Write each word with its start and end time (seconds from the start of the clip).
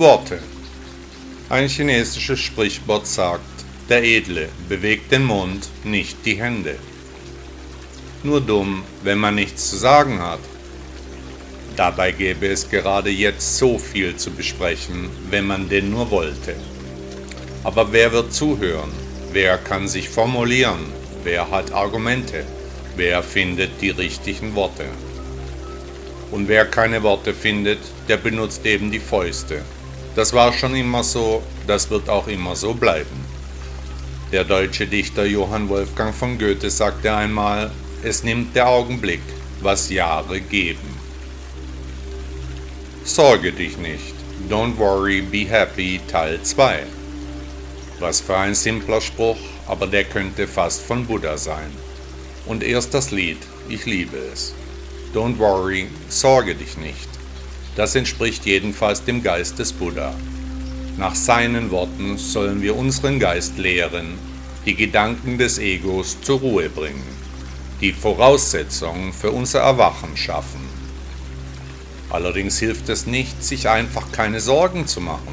Worte. 0.00 0.38
Ein 1.50 1.68
chinesisches 1.68 2.40
Sprichwort 2.40 3.06
sagt, 3.06 3.44
der 3.90 4.02
Edle 4.02 4.48
bewegt 4.66 5.12
den 5.12 5.24
Mund, 5.24 5.68
nicht 5.84 6.24
die 6.24 6.40
Hände. 6.40 6.76
Nur 8.22 8.40
dumm, 8.40 8.82
wenn 9.02 9.18
man 9.18 9.34
nichts 9.34 9.68
zu 9.68 9.76
sagen 9.76 10.18
hat. 10.22 10.40
Dabei 11.76 12.12
gäbe 12.12 12.46
es 12.46 12.70
gerade 12.70 13.10
jetzt 13.10 13.58
so 13.58 13.78
viel 13.78 14.16
zu 14.16 14.30
besprechen, 14.30 15.10
wenn 15.28 15.46
man 15.46 15.68
denn 15.68 15.90
nur 15.90 16.10
wollte. 16.10 16.54
Aber 17.62 17.92
wer 17.92 18.10
wird 18.10 18.32
zuhören? 18.32 18.92
Wer 19.32 19.58
kann 19.58 19.86
sich 19.86 20.08
formulieren? 20.08 20.80
Wer 21.24 21.50
hat 21.50 21.72
Argumente? 21.72 22.46
Wer 22.96 23.22
findet 23.22 23.82
die 23.82 23.90
richtigen 23.90 24.54
Worte? 24.54 24.86
Und 26.30 26.48
wer 26.48 26.64
keine 26.64 27.02
Worte 27.02 27.34
findet, 27.34 27.80
der 28.08 28.16
benutzt 28.16 28.64
eben 28.64 28.90
die 28.90 28.98
Fäuste. 28.98 29.60
Das 30.16 30.32
war 30.32 30.52
schon 30.52 30.74
immer 30.74 31.04
so, 31.04 31.42
das 31.66 31.88
wird 31.90 32.08
auch 32.08 32.26
immer 32.26 32.56
so 32.56 32.74
bleiben. 32.74 33.24
Der 34.32 34.44
deutsche 34.44 34.86
Dichter 34.86 35.24
Johann 35.24 35.68
Wolfgang 35.68 36.14
von 36.14 36.38
Goethe 36.38 36.70
sagte 36.70 37.14
einmal, 37.14 37.70
es 38.02 38.24
nimmt 38.24 38.56
der 38.56 38.68
Augenblick, 38.68 39.22
was 39.60 39.90
Jahre 39.90 40.40
geben. 40.40 40.98
Sorge 43.04 43.52
dich 43.52 43.76
nicht, 43.76 44.14
Don't 44.48 44.78
Worry, 44.78 45.20
Be 45.20 45.48
Happy 45.48 46.00
Teil 46.08 46.40
2. 46.42 46.84
Was 47.98 48.20
für 48.20 48.36
ein 48.36 48.54
simpler 48.54 49.00
Spruch, 49.00 49.38
aber 49.66 49.86
der 49.86 50.04
könnte 50.04 50.46
fast 50.46 50.82
von 50.82 51.06
Buddha 51.06 51.36
sein. 51.36 51.70
Und 52.46 52.62
erst 52.62 52.94
das 52.94 53.10
Lied, 53.10 53.38
ich 53.68 53.84
liebe 53.84 54.16
es. 54.32 54.54
Don't 55.14 55.38
worry, 55.38 55.88
sorge 56.08 56.54
dich 56.54 56.76
nicht. 56.78 57.09
Das 57.80 57.94
entspricht 57.94 58.44
jedenfalls 58.44 59.04
dem 59.04 59.22
Geist 59.22 59.58
des 59.58 59.72
Buddha. 59.72 60.14
Nach 60.98 61.14
seinen 61.14 61.70
Worten 61.70 62.18
sollen 62.18 62.60
wir 62.60 62.76
unseren 62.76 63.18
Geist 63.18 63.56
lehren, 63.56 64.18
die 64.66 64.74
Gedanken 64.74 65.38
des 65.38 65.58
Egos 65.58 66.20
zur 66.20 66.40
Ruhe 66.40 66.68
bringen, 66.68 67.02
die 67.80 67.92
Voraussetzungen 67.92 69.14
für 69.14 69.30
unser 69.30 69.60
Erwachen 69.60 70.14
schaffen. 70.14 70.60
Allerdings 72.10 72.58
hilft 72.58 72.90
es 72.90 73.06
nicht, 73.06 73.42
sich 73.42 73.66
einfach 73.66 74.12
keine 74.12 74.40
Sorgen 74.40 74.86
zu 74.86 75.00
machen, 75.00 75.32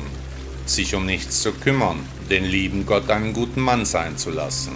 sich 0.66 0.96
um 0.96 1.06
nichts 1.06 1.42
zu 1.42 1.52
kümmern, 1.52 2.00
den 2.30 2.46
lieben 2.46 2.86
Gott 2.86 3.10
einen 3.10 3.34
guten 3.34 3.60
Mann 3.60 3.84
sein 3.84 4.16
zu 4.16 4.30
lassen. 4.30 4.72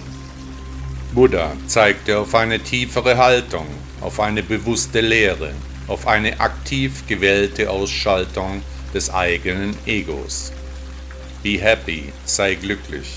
Buddha 1.13 1.53
zeigte 1.67 2.19
auf 2.19 2.35
eine 2.35 2.59
tiefere 2.59 3.15
Haltung, 3.15 3.67
auf 4.01 4.19
eine 4.19 4.43
bewusste 4.43 4.99
Lehre, 4.99 5.53
auf 5.87 6.07
eine 6.07 6.39
aktiv 6.39 7.03
gewählte 7.07 7.69
Ausschaltung 7.69 8.61
des 8.93 9.09
eigenen 9.09 9.75
Egos. 9.85 10.51
Be 11.43 11.59
happy, 11.59 12.13
sei 12.25 12.55
glücklich. 12.55 13.07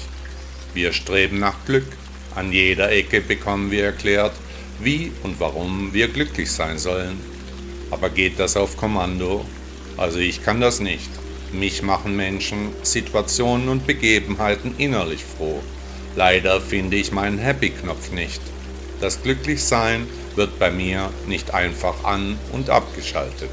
Wir 0.72 0.92
streben 0.92 1.38
nach 1.38 1.56
Glück. 1.66 1.86
An 2.34 2.52
jeder 2.52 2.90
Ecke 2.90 3.20
bekommen 3.20 3.70
wir 3.70 3.84
erklärt, 3.84 4.32
wie 4.80 5.12
und 5.22 5.38
warum 5.38 5.92
wir 5.92 6.08
glücklich 6.08 6.50
sein 6.50 6.78
sollen. 6.78 7.20
Aber 7.90 8.10
geht 8.10 8.40
das 8.40 8.56
auf 8.56 8.76
Kommando? 8.76 9.44
Also 9.96 10.18
ich 10.18 10.42
kann 10.42 10.60
das 10.60 10.80
nicht. 10.80 11.10
Mich 11.52 11.82
machen 11.82 12.16
Menschen, 12.16 12.70
Situationen 12.82 13.68
und 13.68 13.86
Begebenheiten 13.86 14.74
innerlich 14.78 15.24
froh. 15.24 15.62
Leider 16.16 16.60
finde 16.60 16.96
ich 16.96 17.12
meinen 17.12 17.38
Happy-Knopf 17.38 18.10
nicht. 18.10 18.40
Das 19.04 19.22
Glücklichsein 19.22 20.06
wird 20.34 20.58
bei 20.58 20.70
mir 20.70 21.10
nicht 21.26 21.52
einfach 21.52 22.04
an 22.04 22.38
und 22.52 22.70
abgeschaltet. 22.70 23.50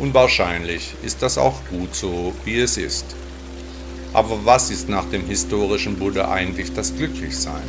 Und 0.00 0.12
wahrscheinlich 0.12 0.92
ist 1.04 1.22
das 1.22 1.38
auch 1.38 1.64
gut 1.70 1.94
so, 1.94 2.34
wie 2.44 2.58
es 2.58 2.76
ist. 2.76 3.04
Aber 4.12 4.44
was 4.44 4.72
ist 4.72 4.88
nach 4.88 5.04
dem 5.04 5.24
historischen 5.28 6.00
Buddha 6.00 6.32
eigentlich 6.32 6.74
das 6.74 6.96
Glücklichsein? 6.96 7.62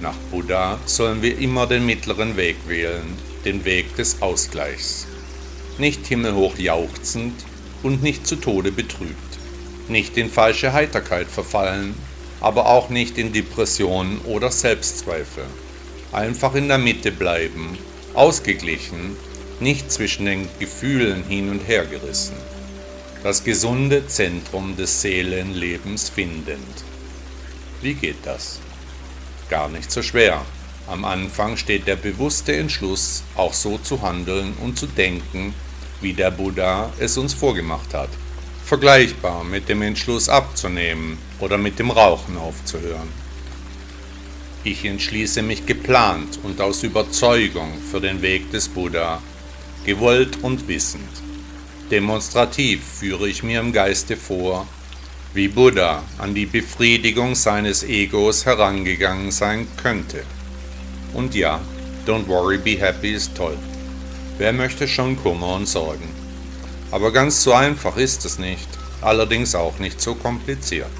Nach 0.00 0.14
Buddha 0.30 0.78
sollen 0.86 1.22
wir 1.22 1.36
immer 1.36 1.66
den 1.66 1.86
mittleren 1.86 2.36
Weg 2.36 2.58
wählen, 2.68 3.18
den 3.44 3.64
Weg 3.64 3.96
des 3.96 4.22
Ausgleichs. 4.22 5.08
Nicht 5.76 6.06
himmelhoch 6.06 6.56
jauchzend, 6.56 7.34
und 7.82 8.00
nicht 8.00 8.28
zu 8.28 8.36
Tode 8.36 8.70
betrübt. 8.70 9.16
Nicht 9.88 10.16
in 10.16 10.30
falsche 10.30 10.72
Heiterkeit 10.72 11.26
verfallen, 11.26 11.96
aber 12.42 12.66
auch 12.66 12.88
nicht 12.88 13.18
in 13.18 13.32
Depressionen 13.32 14.20
oder 14.22 14.50
Selbstzweifel. 14.50 15.44
Einfach 16.10 16.54
in 16.56 16.68
der 16.68 16.78
Mitte 16.78 17.12
bleiben, 17.12 17.78
ausgeglichen, 18.14 19.16
nicht 19.60 19.92
zwischen 19.92 20.26
den 20.26 20.48
Gefühlen 20.58 21.22
hin 21.24 21.50
und 21.50 21.60
her 21.60 21.86
gerissen. 21.86 22.34
Das 23.22 23.44
gesunde 23.44 24.08
Zentrum 24.08 24.76
des 24.76 25.00
Seelenlebens 25.00 26.08
findend. 26.08 26.84
Wie 27.80 27.94
geht 27.94 28.24
das? 28.24 28.58
Gar 29.48 29.68
nicht 29.68 29.92
so 29.92 30.02
schwer. 30.02 30.42
Am 30.88 31.04
Anfang 31.04 31.56
steht 31.56 31.86
der 31.86 31.94
bewusste 31.94 32.56
Entschluss, 32.56 33.22
auch 33.36 33.54
so 33.54 33.78
zu 33.78 34.02
handeln 34.02 34.54
und 34.60 34.76
zu 34.76 34.86
denken, 34.86 35.54
wie 36.00 36.12
der 36.12 36.32
Buddha 36.32 36.92
es 36.98 37.16
uns 37.16 37.34
vorgemacht 37.34 37.94
hat. 37.94 38.10
Vergleichbar 38.72 39.44
mit 39.44 39.68
dem 39.68 39.82
Entschluss 39.82 40.30
abzunehmen 40.30 41.18
oder 41.40 41.58
mit 41.58 41.78
dem 41.78 41.90
Rauchen 41.90 42.38
aufzuhören. 42.38 43.10
Ich 44.64 44.86
entschließe 44.86 45.42
mich 45.42 45.66
geplant 45.66 46.38
und 46.42 46.58
aus 46.58 46.82
Überzeugung 46.82 47.70
für 47.90 48.00
den 48.00 48.22
Weg 48.22 48.50
des 48.50 48.68
Buddha, 48.68 49.20
gewollt 49.84 50.38
und 50.40 50.68
wissend. 50.68 51.10
Demonstrativ 51.90 52.80
führe 52.82 53.28
ich 53.28 53.42
mir 53.42 53.60
im 53.60 53.74
Geiste 53.74 54.16
vor, 54.16 54.66
wie 55.34 55.48
Buddha 55.48 56.02
an 56.16 56.34
die 56.34 56.46
Befriedigung 56.46 57.34
seines 57.34 57.82
Egos 57.82 58.46
herangegangen 58.46 59.32
sein 59.32 59.66
könnte. 59.82 60.24
Und 61.12 61.34
ja, 61.34 61.60
Don't 62.06 62.26
Worry, 62.26 62.56
Be 62.56 62.80
Happy 62.80 63.12
ist 63.12 63.36
toll. 63.36 63.58
Wer 64.38 64.54
möchte 64.54 64.88
schon 64.88 65.22
Kummer 65.22 65.56
und 65.56 65.68
Sorgen? 65.68 66.08
Aber 66.92 67.10
ganz 67.10 67.42
so 67.42 67.54
einfach 67.54 67.96
ist 67.96 68.26
es 68.26 68.38
nicht, 68.38 68.68
allerdings 69.00 69.54
auch 69.54 69.78
nicht 69.78 70.00
so 70.00 70.14
kompliziert. 70.14 70.90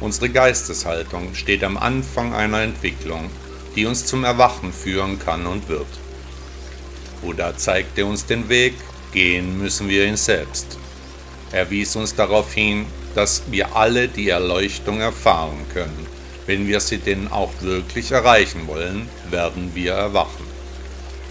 Unsere 0.00 0.30
Geisteshaltung 0.30 1.34
steht 1.34 1.62
am 1.62 1.76
Anfang 1.76 2.34
einer 2.34 2.62
Entwicklung, 2.62 3.30
die 3.76 3.84
uns 3.84 4.06
zum 4.06 4.24
Erwachen 4.24 4.72
führen 4.72 5.18
kann 5.18 5.46
und 5.46 5.68
wird. 5.68 5.86
Buddha 7.20 7.54
zeigte 7.56 8.06
uns 8.06 8.24
den 8.24 8.48
Weg, 8.48 8.74
gehen 9.12 9.58
müssen 9.58 9.88
wir 9.88 10.06
ihn 10.06 10.16
selbst. 10.16 10.78
Er 11.52 11.70
wies 11.70 11.94
uns 11.96 12.14
darauf 12.14 12.52
hin, 12.54 12.86
dass 13.14 13.42
wir 13.50 13.76
alle 13.76 14.08
die 14.08 14.30
Erleuchtung 14.30 15.00
erfahren 15.00 15.66
können. 15.72 16.06
Wenn 16.46 16.66
wir 16.66 16.80
sie 16.80 16.98
denn 16.98 17.28
auch 17.28 17.52
wirklich 17.60 18.10
erreichen 18.10 18.66
wollen, 18.66 19.08
werden 19.30 19.70
wir 19.74 19.92
erwachen. 19.92 20.53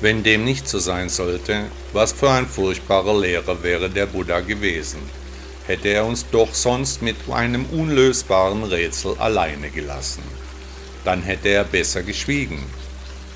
Wenn 0.04 0.22
dem 0.22 0.44
nicht 0.44 0.68
so 0.68 0.80
sein 0.80 1.08
sollte, 1.08 1.68
was 1.94 2.12
für 2.12 2.30
ein 2.30 2.46
furchtbarer 2.46 3.18
Lehrer 3.18 3.64
wäre 3.64 3.90
der 3.90 4.06
Buddha 4.06 4.42
gewesen, 4.42 5.00
hätte 5.66 5.88
er 5.88 6.06
uns 6.06 6.26
doch 6.30 6.54
sonst 6.54 7.02
mit 7.02 7.16
einem 7.32 7.66
unlösbaren 7.68 8.66
Rätsel 8.66 9.16
alleine 9.18 9.70
gelassen. 9.70 10.24
Dann 11.06 11.22
hätte 11.22 11.48
er 11.48 11.64
besser 11.64 12.04
geschwiegen. 12.04 12.66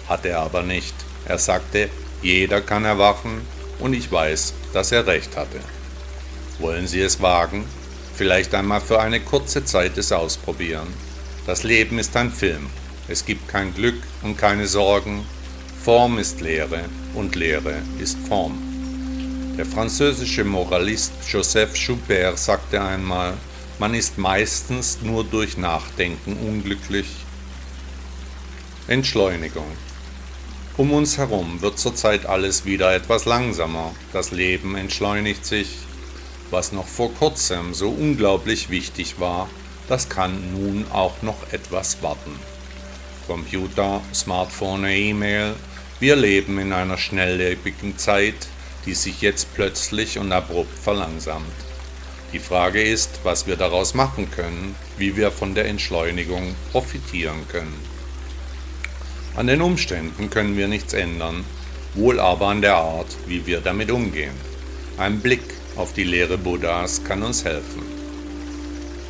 Hat 0.10 0.26
er 0.26 0.40
aber 0.40 0.62
nicht. 0.62 0.94
Er 1.24 1.38
sagte, 1.38 1.88
jeder 2.22 2.60
kann 2.60 2.84
erwachen 2.84 3.44
und 3.80 3.94
ich 3.94 4.12
weiß, 4.12 4.54
dass 4.74 4.92
er 4.92 5.08
recht 5.08 5.38
hatte. 5.38 5.62
Wollen 6.60 6.88
Sie 6.88 7.00
es 7.00 7.22
wagen? 7.22 7.64
Vielleicht 8.14 8.54
einmal 8.54 8.82
für 8.82 9.00
eine 9.00 9.22
kurze 9.22 9.64
Zeit 9.64 9.98
es 9.98 10.12
ausprobieren. 10.12 10.94
Das 11.46 11.64
Leben 11.64 11.98
ist 11.98 12.14
ein 12.18 12.30
Film. 12.30 12.70
Es 13.08 13.26
gibt 13.26 13.48
kein 13.48 13.74
Glück 13.74 14.04
und 14.22 14.38
keine 14.38 14.68
Sorgen, 14.68 15.26
Form 15.88 16.20
ist 16.20 16.42
Lehre 16.42 16.84
und 17.14 17.38
Lehre 17.38 17.82
ist 17.98 18.18
Form. 18.28 18.62
Der 19.58 19.66
französische 19.66 20.44
Moralist 20.44 21.14
Joseph 21.32 21.78
Joubert 21.78 22.38
sagte 22.38 22.82
einmal, 22.82 23.36
man 23.80 23.94
ist 23.94 24.18
meistens 24.18 25.00
nur 25.02 25.24
durch 25.24 25.58
Nachdenken 25.58 26.36
unglücklich. 26.46 27.08
Entschleunigung. 28.90 29.72
Um 30.76 30.92
uns 30.92 31.18
herum 31.18 31.62
wird 31.62 31.80
zurzeit 31.80 32.26
alles 32.26 32.66
wieder 32.66 32.94
etwas 32.94 33.24
langsamer, 33.24 33.96
das 34.12 34.32
Leben 34.32 34.76
entschleunigt 34.76 35.46
sich, 35.46 35.78
was 36.52 36.74
noch 36.74 36.88
vor 36.88 37.14
kurzem 37.14 37.74
so 37.74 37.88
unglaublich 37.88 38.70
wichtig 38.70 39.22
war, 39.22 39.48
das 39.88 40.10
kann 40.10 40.52
nun 40.52 40.86
auch 40.92 41.22
noch 41.22 41.54
etwas 41.54 42.04
warten. 42.04 42.38
Computer, 43.26 44.02
Smartphone, 44.14 44.84
E-Mail, 44.86 45.56
wir 46.00 46.16
leben 46.16 46.60
in 46.60 46.74
einer 46.74 46.98
schnelllebigen 46.98 47.98
Zeit, 47.98 48.48
die 48.86 48.94
sich 48.94 49.22
jetzt 49.22 49.54
plötzlich 49.56 50.20
und 50.20 50.32
abrupt 50.32 50.78
verlangsamt. 50.78 51.46
Die 52.34 52.40
Frage 52.40 52.84
ist, 52.84 53.22
was 53.24 53.48
wir 53.48 53.56
daraus 53.56 53.94
machen 53.94 54.30
können, 54.30 54.76
wie 54.98 55.16
wir 55.16 55.32
von 55.32 55.56
der 55.56 55.66
Entschleunigung 55.66 56.56
profitieren 56.72 57.48
können. 57.50 57.76
An 59.36 59.48
den 59.48 59.62
Umständen 59.62 60.30
können 60.30 60.58
wir 60.58 60.68
nichts 60.68 60.94
ändern, 60.94 61.46
wohl 61.94 62.20
aber 62.20 62.48
an 62.48 62.62
der 62.62 62.76
Art, 62.76 63.16
wie 63.28 63.46
wir 63.46 63.62
damit 63.62 63.92
umgehen. 63.92 64.36
Ein 64.98 65.20
Blick 65.20 65.44
auf 65.76 65.94
die 65.94 66.04
Lehre 66.04 66.38
Buddhas 66.38 67.04
kann 67.04 67.24
uns 67.24 67.46
helfen. 67.46 67.84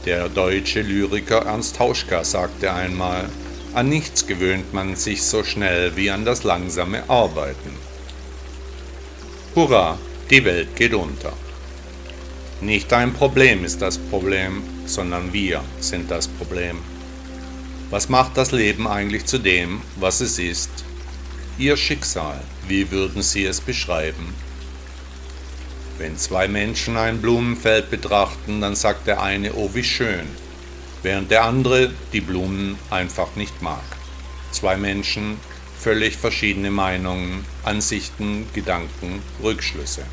Der 0.06 0.30
deutsche 0.30 0.81
Lyriker 0.81 1.45
Ernst 1.45 1.80
Hauschka 1.80 2.24
sagte 2.24 2.72
einmal, 2.72 3.30
an 3.77 3.89
nichts 3.89 4.25
gewöhnt 4.25 4.74
man 4.74 4.95
sich 4.95 5.21
so 5.21 5.44
schnell 5.44 5.95
wie 5.95 6.09
an 6.09 6.25
das 6.25 6.44
langsame 6.44 7.07
Arbeiten. 7.07 7.69
Hurra, 9.53 10.00
die 10.31 10.44
Welt 10.45 10.75
geht 10.75 10.95
unter. 10.95 11.31
Nicht 12.59 12.91
dein 12.91 13.13
Problem 13.13 13.63
ist 13.63 13.79
das 13.79 14.00
Problem, 14.00 14.63
sondern 14.88 15.31
wir 15.31 15.63
sind 15.79 16.09
das 16.09 16.27
Problem. 16.27 16.79
Was 17.91 18.09
macht 18.09 18.35
das 18.35 18.51
Leben 18.51 18.88
eigentlich 18.88 19.25
zu 19.25 19.38
dem, 19.38 19.83
was 19.97 20.21
es 20.21 20.39
ist? 20.39 20.71
Ihr 21.59 21.77
Schicksal, 21.77 22.41
wie 22.68 22.89
würden 22.89 23.21
Sie 23.21 23.45
es 23.45 23.62
beschreiben? 23.62 24.33
Wenn 26.00 26.18
zwei 26.18 26.47
Menschen 26.47 26.97
ein 26.97 27.21
Blumenfeld 27.21 27.91
betrachten, 27.91 28.59
dann 28.59 28.75
sagt 28.75 29.06
der 29.06 29.21
eine, 29.21 29.53
oh 29.53 29.69
wie 29.75 29.83
schön, 29.83 30.25
während 31.03 31.31
der 31.31 31.44
andere 31.44 31.91
die 32.13 32.21
Blumen 32.21 32.77
einfach 32.89 33.35
nicht 33.35 33.61
mag. 33.61 33.83
Zwei 34.51 34.77
Menschen, 34.77 35.39
völlig 35.79 36.17
verschiedene 36.17 36.71
Meinungen, 36.71 37.45
Ansichten, 37.63 38.47
Gedanken, 38.53 39.21
Rückschlüsse. 39.44 40.03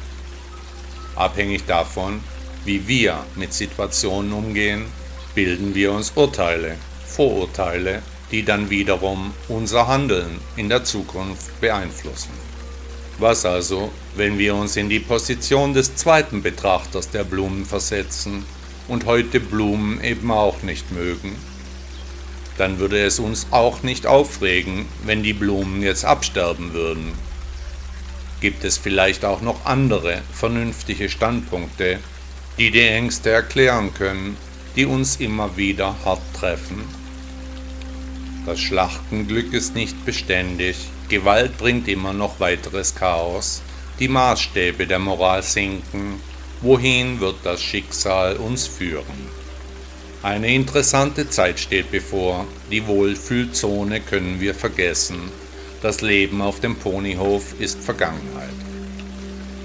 Abhängig 1.16 1.64
davon, 1.66 2.20
wie 2.64 2.86
wir 2.88 3.24
mit 3.36 3.52
Situationen 3.52 4.32
umgehen, 4.32 4.86
bilden 5.34 5.74
wir 5.74 5.92
uns 5.92 6.12
Urteile, 6.14 6.76
Vorurteile, 7.06 8.02
die 8.30 8.44
dann 8.44 8.70
wiederum 8.70 9.32
unser 9.48 9.86
Handeln 9.86 10.40
in 10.56 10.68
der 10.68 10.84
Zukunft 10.84 11.60
beeinflussen. 11.60 12.32
Was 13.18 13.44
also, 13.44 13.92
wenn 14.16 14.38
wir 14.38 14.56
uns 14.56 14.76
in 14.76 14.88
die 14.88 14.98
Position 14.98 15.72
des 15.72 15.94
zweiten 15.94 16.42
Betrachters 16.42 17.10
der 17.10 17.22
Blumen 17.22 17.64
versetzen 17.64 18.44
und 18.88 19.06
heute 19.06 19.40
Blumen 19.40 20.02
eben 20.02 20.30
auch 20.30 20.62
nicht 20.62 20.90
mögen? 20.92 21.36
Dann 22.56 22.78
würde 22.78 23.04
es 23.04 23.18
uns 23.18 23.48
auch 23.50 23.82
nicht 23.82 24.06
aufregen, 24.06 24.86
wenn 25.04 25.22
die 25.22 25.32
Blumen 25.32 25.82
jetzt 25.82 26.04
absterben 26.04 26.72
würden. 26.72 27.12
Gibt 28.40 28.64
es 28.64 28.78
vielleicht 28.78 29.24
auch 29.24 29.40
noch 29.40 29.64
andere 29.64 30.22
vernünftige 30.32 31.08
Standpunkte, 31.08 31.98
die 32.58 32.70
die 32.70 32.86
Ängste 32.86 33.30
erklären 33.30 33.92
können, 33.94 34.36
die 34.76 34.86
uns 34.86 35.16
immer 35.16 35.56
wieder 35.56 35.96
hart 36.04 36.22
treffen. 36.34 36.84
Das 38.46 38.60
Schlachtenglück 38.60 39.52
ist 39.52 39.74
nicht 39.74 40.04
beständig, 40.04 40.76
Gewalt 41.08 41.56
bringt 41.58 41.88
immer 41.88 42.12
noch 42.12 42.40
weiteres 42.40 42.94
Chaos, 42.94 43.62
die 43.98 44.08
Maßstäbe 44.08 44.86
der 44.86 44.98
Moral 44.98 45.42
sinken, 45.42 46.20
wohin 46.64 47.20
wird 47.20 47.36
das 47.44 47.62
Schicksal 47.62 48.36
uns 48.36 48.66
führen? 48.66 49.28
Eine 50.22 50.54
interessante 50.54 51.28
Zeit 51.28 51.60
steht 51.60 51.90
bevor, 51.90 52.46
die 52.70 52.86
Wohlfühlzone 52.86 54.00
können 54.00 54.40
wir 54.40 54.54
vergessen, 54.54 55.18
das 55.82 56.00
Leben 56.00 56.40
auf 56.40 56.60
dem 56.60 56.76
Ponyhof 56.76 57.60
ist 57.60 57.78
Vergangenheit. 57.78 58.48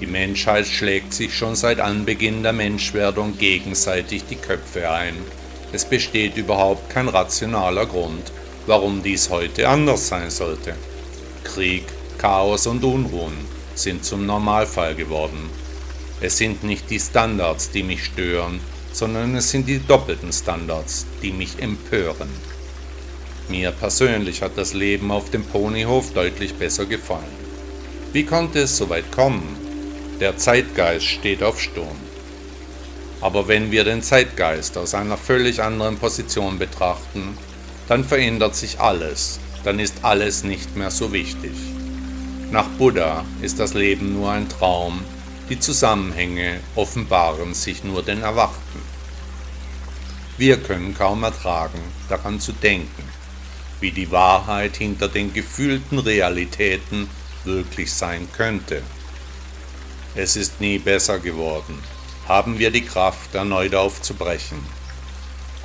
Die 0.02 0.06
Menschheit 0.06 0.66
schlägt 0.66 1.14
sich 1.14 1.34
schon 1.34 1.56
seit 1.56 1.80
Anbeginn 1.80 2.42
der 2.42 2.52
Menschwerdung 2.52 3.38
gegenseitig 3.38 4.24
die 4.28 4.36
Köpfe 4.36 4.90
ein. 4.90 5.14
Es 5.72 5.86
besteht 5.86 6.36
überhaupt 6.36 6.90
kein 6.90 7.08
rationaler 7.08 7.86
Grund, 7.86 8.30
warum 8.66 9.02
dies 9.02 9.30
heute 9.30 9.66
anders 9.66 10.08
sein 10.08 10.28
sollte. 10.30 10.74
Krieg, 11.44 11.84
Chaos 12.18 12.66
und 12.66 12.84
Unruhen 12.84 13.32
sind 13.74 14.04
zum 14.04 14.26
Normalfall 14.26 14.94
geworden. 14.94 15.48
Es 16.22 16.36
sind 16.36 16.64
nicht 16.64 16.90
die 16.90 17.00
Standards, 17.00 17.70
die 17.70 17.82
mich 17.82 18.04
stören, 18.04 18.60
sondern 18.92 19.34
es 19.36 19.50
sind 19.50 19.66
die 19.66 19.78
doppelten 19.78 20.32
Standards, 20.32 21.06
die 21.22 21.32
mich 21.32 21.62
empören. 21.62 22.28
Mir 23.48 23.70
persönlich 23.72 24.42
hat 24.42 24.52
das 24.56 24.74
Leben 24.74 25.10
auf 25.10 25.30
dem 25.30 25.44
Ponyhof 25.44 26.12
deutlich 26.12 26.54
besser 26.54 26.84
gefallen. 26.84 27.40
Wie 28.12 28.24
konnte 28.24 28.60
es 28.60 28.76
so 28.76 28.90
weit 28.90 29.10
kommen? 29.12 29.56
Der 30.20 30.36
Zeitgeist 30.36 31.06
steht 31.06 31.42
auf 31.42 31.60
Sturm. 31.60 31.96
Aber 33.22 33.48
wenn 33.48 33.70
wir 33.70 33.84
den 33.84 34.02
Zeitgeist 34.02 34.76
aus 34.76 34.94
einer 34.94 35.16
völlig 35.16 35.62
anderen 35.62 35.96
Position 35.96 36.58
betrachten, 36.58 37.36
dann 37.88 38.04
verändert 38.04 38.54
sich 38.54 38.78
alles, 38.78 39.40
dann 39.64 39.78
ist 39.78 39.94
alles 40.02 40.44
nicht 40.44 40.76
mehr 40.76 40.90
so 40.90 41.12
wichtig. 41.12 41.52
Nach 42.50 42.68
Buddha 42.68 43.24
ist 43.42 43.58
das 43.58 43.74
Leben 43.74 44.14
nur 44.14 44.30
ein 44.30 44.48
Traum, 44.48 45.00
die 45.50 45.58
Zusammenhänge 45.58 46.60
offenbaren 46.76 47.54
sich 47.54 47.82
nur 47.82 48.04
den 48.04 48.22
Erwachten. 48.22 48.80
Wir 50.38 50.56
können 50.58 50.94
kaum 50.94 51.24
ertragen, 51.24 51.80
daran 52.08 52.38
zu 52.38 52.52
denken, 52.52 53.02
wie 53.80 53.90
die 53.90 54.12
Wahrheit 54.12 54.76
hinter 54.76 55.08
den 55.08 55.34
gefühlten 55.34 55.98
Realitäten 55.98 57.08
wirklich 57.44 57.92
sein 57.92 58.28
könnte. 58.32 58.82
Es 60.14 60.36
ist 60.36 60.60
nie 60.60 60.78
besser 60.78 61.18
geworden. 61.18 61.82
Haben 62.28 62.60
wir 62.60 62.70
die 62.70 62.84
Kraft, 62.84 63.34
erneut 63.34 63.74
aufzubrechen. 63.74 64.58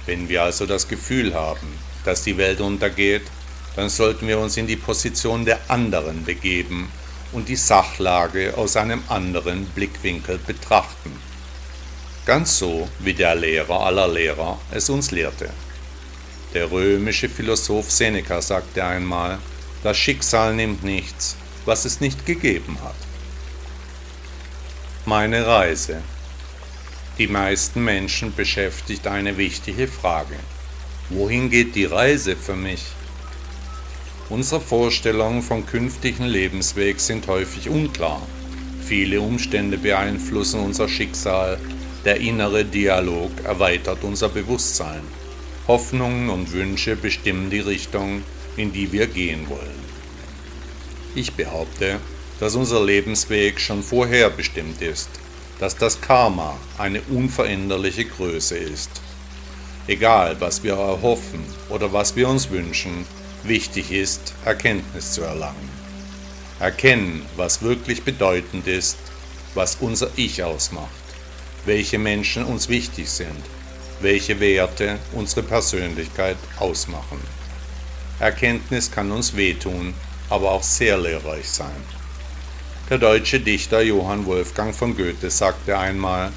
Wenn 0.08 0.28
wir 0.30 0.42
also 0.42 0.66
das 0.66 0.88
Gefühl 0.88 1.36
haben, 1.36 1.68
dass 2.06 2.24
die 2.24 2.38
Welt 2.38 2.60
untergeht, 2.60 3.24
dann 3.76 3.90
sollten 3.90 4.28
wir 4.28 4.40
uns 4.40 4.58
in 4.58 4.66
die 4.66 4.78
Position 4.78 5.46
der 5.46 5.60
anderen 5.68 6.26
begeben 6.26 6.90
und 7.36 7.50
die 7.50 7.58
Sachlage 7.58 8.54
aus 8.58 8.78
einem 8.78 9.04
anderen 9.10 9.66
Blickwinkel 9.66 10.38
betrachten. 10.38 11.12
Ganz 12.26 12.58
so, 12.58 12.88
wie 13.00 13.14
der 13.14 13.36
Lehrer 13.36 13.82
aller 13.82 14.08
Lehrer 14.08 14.58
es 14.72 14.90
uns 14.90 15.12
lehrte. 15.12 15.50
Der 16.54 16.72
römische 16.72 17.28
Philosoph 17.28 17.92
Seneca 17.92 18.42
sagte 18.42 18.86
einmal, 18.86 19.38
das 19.84 19.98
Schicksal 19.98 20.56
nimmt 20.56 20.86
nichts, 20.86 21.36
was 21.66 21.84
es 21.84 22.00
nicht 22.00 22.26
gegeben 22.26 22.78
hat. 22.82 22.96
Meine 25.06 25.46
Reise. 25.46 26.02
Die 27.18 27.28
meisten 27.28 27.84
Menschen 27.84 28.34
beschäftigt 28.34 29.08
eine 29.08 29.38
wichtige 29.38 29.90
Frage. 29.90 30.38
Wohin 31.10 31.50
geht 31.50 31.76
die 31.76 31.86
Reise 31.86 32.38
für 32.38 32.56
mich? 32.56 32.84
Unsere 34.28 34.60
Vorstellungen 34.60 35.44
vom 35.44 35.68
künftigen 35.68 36.26
Lebensweg 36.26 37.00
sind 37.00 37.28
häufig 37.28 37.70
unklar. 37.70 38.26
Viele 38.84 39.22
Umstände 39.22 39.78
beeinflussen 39.78 40.62
unser 40.62 40.90
Schicksal. 40.90 41.60
Der 42.06 42.18
innere 42.18 42.66
Dialog 42.66 43.30
erweitert 43.44 44.04
unser 44.04 44.30
Bewusstsein. 44.30 45.02
Hoffnungen 45.68 46.32
und 46.32 46.54
Wünsche 46.54 46.96
bestimmen 46.96 47.52
die 47.52 47.60
Richtung, 47.60 48.24
in 48.58 48.74
die 48.74 48.92
wir 48.92 49.06
gehen 49.06 49.48
wollen. 49.48 49.86
Ich 51.14 51.34
behaupte, 51.34 52.00
dass 52.40 52.56
unser 52.56 52.84
Lebensweg 52.84 53.60
schon 53.60 53.84
vorher 53.84 54.32
bestimmt 54.32 54.82
ist, 54.82 55.10
dass 55.60 55.78
das 55.78 56.02
Karma 56.02 56.58
eine 56.80 57.02
unveränderliche 57.10 58.06
Größe 58.06 58.58
ist. 58.58 58.90
Egal, 59.86 60.38
was 60.40 60.64
wir 60.64 60.74
erhoffen 60.74 61.42
oder 61.70 61.94
was 61.94 62.16
wir 62.16 62.28
uns 62.28 62.50
wünschen, 62.50 63.06
wichtig 63.48 63.92
ist, 63.92 64.34
Erkenntnis 64.44 65.12
zu 65.14 65.22
erlangen. 65.22 65.70
Erkennen, 66.60 67.22
was 67.36 67.62
wirklich 67.62 68.04
bedeutend 68.04 68.68
ist, 68.68 68.98
was 69.54 69.78
unser 69.80 70.10
Ich 70.16 70.44
ausmacht, 70.44 70.90
welche 71.66 71.98
Menschen 71.98 72.46
uns 72.46 72.70
wichtig 72.70 73.10
sind, 73.10 73.44
welche 74.02 74.40
Werte 74.40 75.00
unsere 75.14 75.44
Persönlichkeit 75.44 76.38
ausmachen. 76.58 77.20
Erkenntnis 78.20 78.92
kann 78.92 79.12
uns 79.12 79.36
wehtun, 79.36 79.94
aber 80.30 80.52
auch 80.52 80.64
sehr 80.64 80.98
lehrreich 80.98 81.50
sein. 81.50 81.84
Der 82.90 82.98
deutsche 82.98 83.40
Dichter 83.40 83.82
Johann 83.82 84.26
Wolfgang 84.26 84.74
von 84.74 84.96
Goethe 84.96 85.30
sagte 85.30 85.78
einmal, 85.78 86.32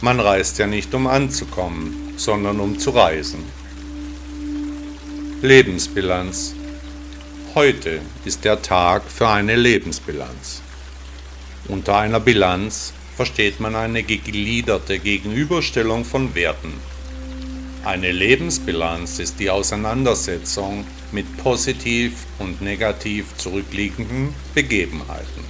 man 0.00 0.20
reist 0.20 0.58
ja 0.58 0.66
nicht 0.66 0.92
um 0.94 1.06
anzukommen, 1.06 2.14
sondern 2.16 2.60
um 2.60 2.78
zu 2.78 2.90
reisen. 2.90 3.44
Lebensbilanz. 5.42 6.54
Heute 7.54 8.00
ist 8.24 8.46
der 8.46 8.62
Tag 8.62 9.02
für 9.02 9.28
eine 9.28 9.54
Lebensbilanz. 9.54 10.62
Unter 11.68 11.98
einer 11.98 12.20
Bilanz 12.20 12.94
versteht 13.16 13.60
man 13.60 13.76
eine 13.76 14.02
gegliederte 14.02 14.98
Gegenüberstellung 14.98 16.06
von 16.06 16.34
Werten. 16.34 16.72
Eine 17.84 18.12
Lebensbilanz 18.12 19.18
ist 19.18 19.38
die 19.38 19.50
Auseinandersetzung 19.50 20.86
mit 21.12 21.36
positiv 21.36 22.14
und 22.38 22.62
negativ 22.62 23.36
zurückliegenden 23.36 24.32
Begebenheiten. 24.54 25.44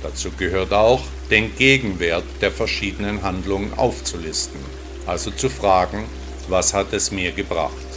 Dazu 0.00 0.30
gehört 0.38 0.72
auch, 0.72 1.02
den 1.28 1.56
Gegenwert 1.56 2.24
der 2.40 2.52
verschiedenen 2.52 3.22
Handlungen 3.24 3.74
aufzulisten, 3.74 4.60
also 5.06 5.32
zu 5.32 5.50
fragen, 5.50 6.04
was 6.48 6.72
hat 6.72 6.92
es 6.92 7.10
mir 7.10 7.32
gebracht. 7.32 7.89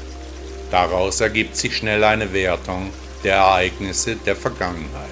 Daraus 0.74 1.22
ergibt 1.22 1.56
sich 1.56 1.77
schnell 1.77 2.03
eine 2.03 2.34
Wertung 2.34 2.89
der 3.24 3.36
Ereignisse 3.36 4.15
der 4.15 4.36
Vergangenheit. 4.36 5.12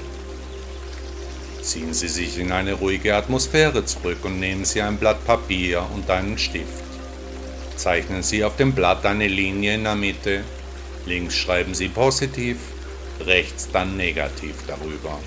Ziehen 1.61 1.93
Sie 1.93 2.07
sich 2.07 2.39
in 2.39 2.51
eine 2.51 2.73
ruhige 2.73 3.15
Atmosphäre 3.15 3.85
zurück 3.85 4.25
und 4.25 4.39
nehmen 4.39 4.65
Sie 4.65 4.81
ein 4.81 4.97
Blatt 4.97 5.23
Papier 5.23 5.85
und 5.93 6.09
einen 6.09 6.39
Stift. 6.39 6.83
Zeichnen 7.75 8.23
Sie 8.23 8.43
auf 8.43 8.55
dem 8.55 8.73
Blatt 8.73 9.05
eine 9.05 9.27
Linie 9.27 9.75
in 9.75 9.83
der 9.83 9.93
Mitte, 9.93 10.43
links 11.05 11.35
schreiben 11.35 11.75
Sie 11.75 11.89
positiv, 11.89 12.57
rechts 13.19 13.69
dann 13.71 13.95
negativ 13.95 14.55
darüber. 14.65 15.19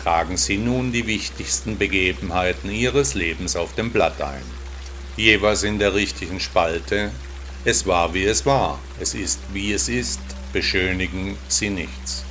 Tragen 0.00 0.36
Sie 0.36 0.58
nun 0.58 0.92
die 0.92 1.08
wichtigsten 1.08 1.76
Begebenheiten 1.76 2.70
Ihres 2.70 3.14
Lebens 3.14 3.56
auf 3.56 3.74
dem 3.74 3.90
Blatt 3.90 4.22
ein, 4.22 4.44
jeweils 5.16 5.64
in 5.64 5.80
der 5.80 5.92
richtigen 5.92 6.38
Spalte. 6.38 7.10
Es 7.66 7.86
war 7.86 8.12
wie 8.12 8.24
es 8.24 8.44
war, 8.44 8.78
es 9.00 9.14
ist 9.14 9.40
wie 9.54 9.72
es 9.72 9.88
ist, 9.88 10.20
beschönigen 10.52 11.38
Sie 11.48 11.70
nichts. 11.70 12.22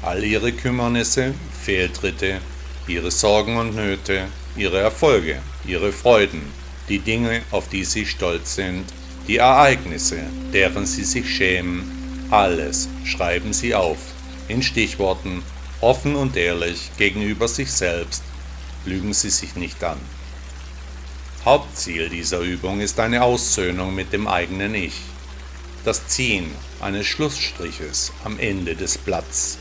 All 0.00 0.24
Ihre 0.24 0.52
Kümmernisse, 0.52 1.34
Fehltritte, 1.62 2.38
Ihre 2.86 3.10
Sorgen 3.10 3.58
und 3.58 3.74
Nöte, 3.74 4.28
Ihre 4.56 4.78
Erfolge, 4.78 5.42
Ihre 5.66 5.92
Freuden, 5.92 6.40
die 6.88 6.98
Dinge, 6.98 7.42
auf 7.50 7.68
die 7.68 7.84
sie 7.84 8.06
stolz 8.06 8.54
sind, 8.54 8.86
die 9.26 9.36
Ereignisse, 9.36 10.20
deren 10.50 10.86
sie 10.86 11.04
sich 11.04 11.28
schämen, 11.28 12.26
alles 12.30 12.88
schreiben 13.04 13.52
sie 13.52 13.74
auf, 13.74 13.98
in 14.48 14.62
Stichworten, 14.62 15.42
offen 15.82 16.16
und 16.16 16.38
ehrlich 16.38 16.90
gegenüber 16.96 17.48
sich 17.48 17.70
selbst, 17.70 18.22
lügen 18.86 19.12
sie 19.12 19.28
sich 19.28 19.56
nicht 19.56 19.84
an. 19.84 19.98
Hauptziel 21.48 22.10
dieser 22.10 22.40
Übung 22.40 22.82
ist 22.82 23.00
eine 23.00 23.22
Aussöhnung 23.22 23.94
mit 23.94 24.12
dem 24.12 24.28
eigenen 24.28 24.74
Ich, 24.74 25.00
das 25.82 26.06
Ziehen 26.06 26.54
eines 26.78 27.06
Schlussstriches 27.06 28.12
am 28.22 28.38
Ende 28.38 28.76
des 28.76 28.98
Blatts. 28.98 29.56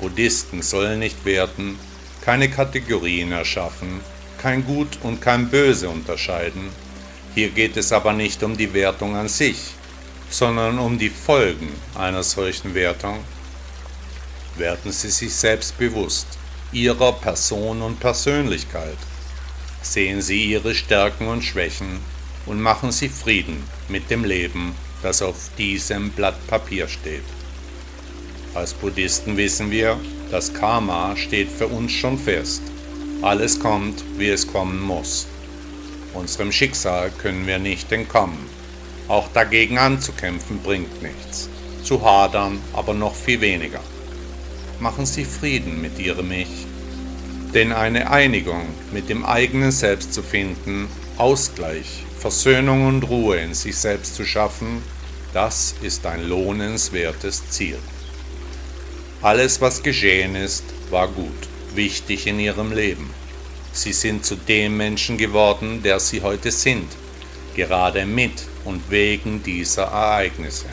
Buddhisten 0.00 0.62
sollen 0.62 1.00
nicht 1.00 1.22
werten, 1.26 1.78
keine 2.22 2.48
Kategorien 2.48 3.30
erschaffen, 3.30 4.00
kein 4.38 4.64
Gut 4.64 4.98
und 5.02 5.20
kein 5.20 5.50
Böse 5.50 5.90
unterscheiden. 5.90 6.70
Hier 7.34 7.50
geht 7.50 7.76
es 7.76 7.92
aber 7.92 8.14
nicht 8.14 8.42
um 8.42 8.56
die 8.56 8.72
Wertung 8.72 9.16
an 9.16 9.28
sich, 9.28 9.58
sondern 10.30 10.78
um 10.78 10.98
die 10.98 11.10
Folgen 11.10 11.68
einer 11.94 12.22
solchen 12.22 12.74
Wertung. 12.74 13.18
Werden 14.56 14.92
Sie 14.92 15.10
sich 15.10 15.34
selbst 15.34 15.76
bewusst 15.76 16.26
Ihrer 16.72 17.12
Person 17.12 17.82
und 17.82 18.00
Persönlichkeit. 18.00 18.96
Sehen 19.88 20.20
Sie 20.20 20.46
Ihre 20.46 20.74
Stärken 20.74 21.28
und 21.28 21.42
Schwächen 21.42 22.00
und 22.44 22.60
machen 22.60 22.90
Sie 22.90 23.08
Frieden 23.08 23.62
mit 23.88 24.10
dem 24.10 24.24
Leben, 24.24 24.74
das 25.00 25.22
auf 25.22 25.36
diesem 25.56 26.10
Blatt 26.10 26.44
Papier 26.48 26.88
steht. 26.88 27.22
Als 28.52 28.74
Buddhisten 28.74 29.36
wissen 29.36 29.70
wir, 29.70 29.96
das 30.30 30.52
Karma 30.52 31.16
steht 31.16 31.48
für 31.48 31.68
uns 31.68 31.92
schon 31.92 32.18
fest. 32.18 32.62
Alles 33.22 33.60
kommt, 33.60 34.02
wie 34.18 34.28
es 34.28 34.46
kommen 34.52 34.82
muss. 34.82 35.28
Unserem 36.14 36.50
Schicksal 36.50 37.10
können 37.16 37.46
wir 37.46 37.60
nicht 37.60 37.90
entkommen. 37.92 38.50
Auch 39.06 39.28
dagegen 39.32 39.78
anzukämpfen 39.78 40.58
bringt 40.62 41.00
nichts. 41.00 41.48
Zu 41.84 42.04
hadern 42.04 42.60
aber 42.72 42.92
noch 42.92 43.14
viel 43.14 43.40
weniger. 43.40 43.80
Machen 44.80 45.06
Sie 45.06 45.24
Frieden 45.24 45.80
mit 45.80 45.96
Ihrem 46.00 46.32
Ich. 46.32 46.66
Denn 47.56 47.72
eine 47.72 48.10
Einigung 48.10 48.66
mit 48.92 49.08
dem 49.08 49.24
eigenen 49.24 49.72
Selbst 49.72 50.12
zu 50.12 50.22
finden, 50.22 50.88
Ausgleich, 51.16 52.04
Versöhnung 52.18 52.86
und 52.86 53.04
Ruhe 53.04 53.38
in 53.38 53.54
sich 53.54 53.78
selbst 53.78 54.14
zu 54.14 54.26
schaffen, 54.26 54.82
das 55.32 55.74
ist 55.80 56.04
ein 56.04 56.28
lohnenswertes 56.28 57.48
Ziel. 57.48 57.78
Alles, 59.22 59.62
was 59.62 59.82
geschehen 59.82 60.36
ist, 60.36 60.64
war 60.90 61.08
gut 61.08 61.48
wichtig 61.74 62.26
in 62.26 62.38
ihrem 62.38 62.72
Leben. 62.72 63.08
Sie 63.72 63.94
sind 63.94 64.26
zu 64.26 64.36
dem 64.36 64.76
Menschen 64.76 65.16
geworden, 65.16 65.82
der 65.82 65.98
sie 65.98 66.20
heute 66.20 66.50
sind, 66.50 66.88
gerade 67.54 68.04
mit 68.04 68.34
und 68.66 68.90
wegen 68.90 69.42
dieser 69.42 69.84
Ereignisse. 69.84 70.66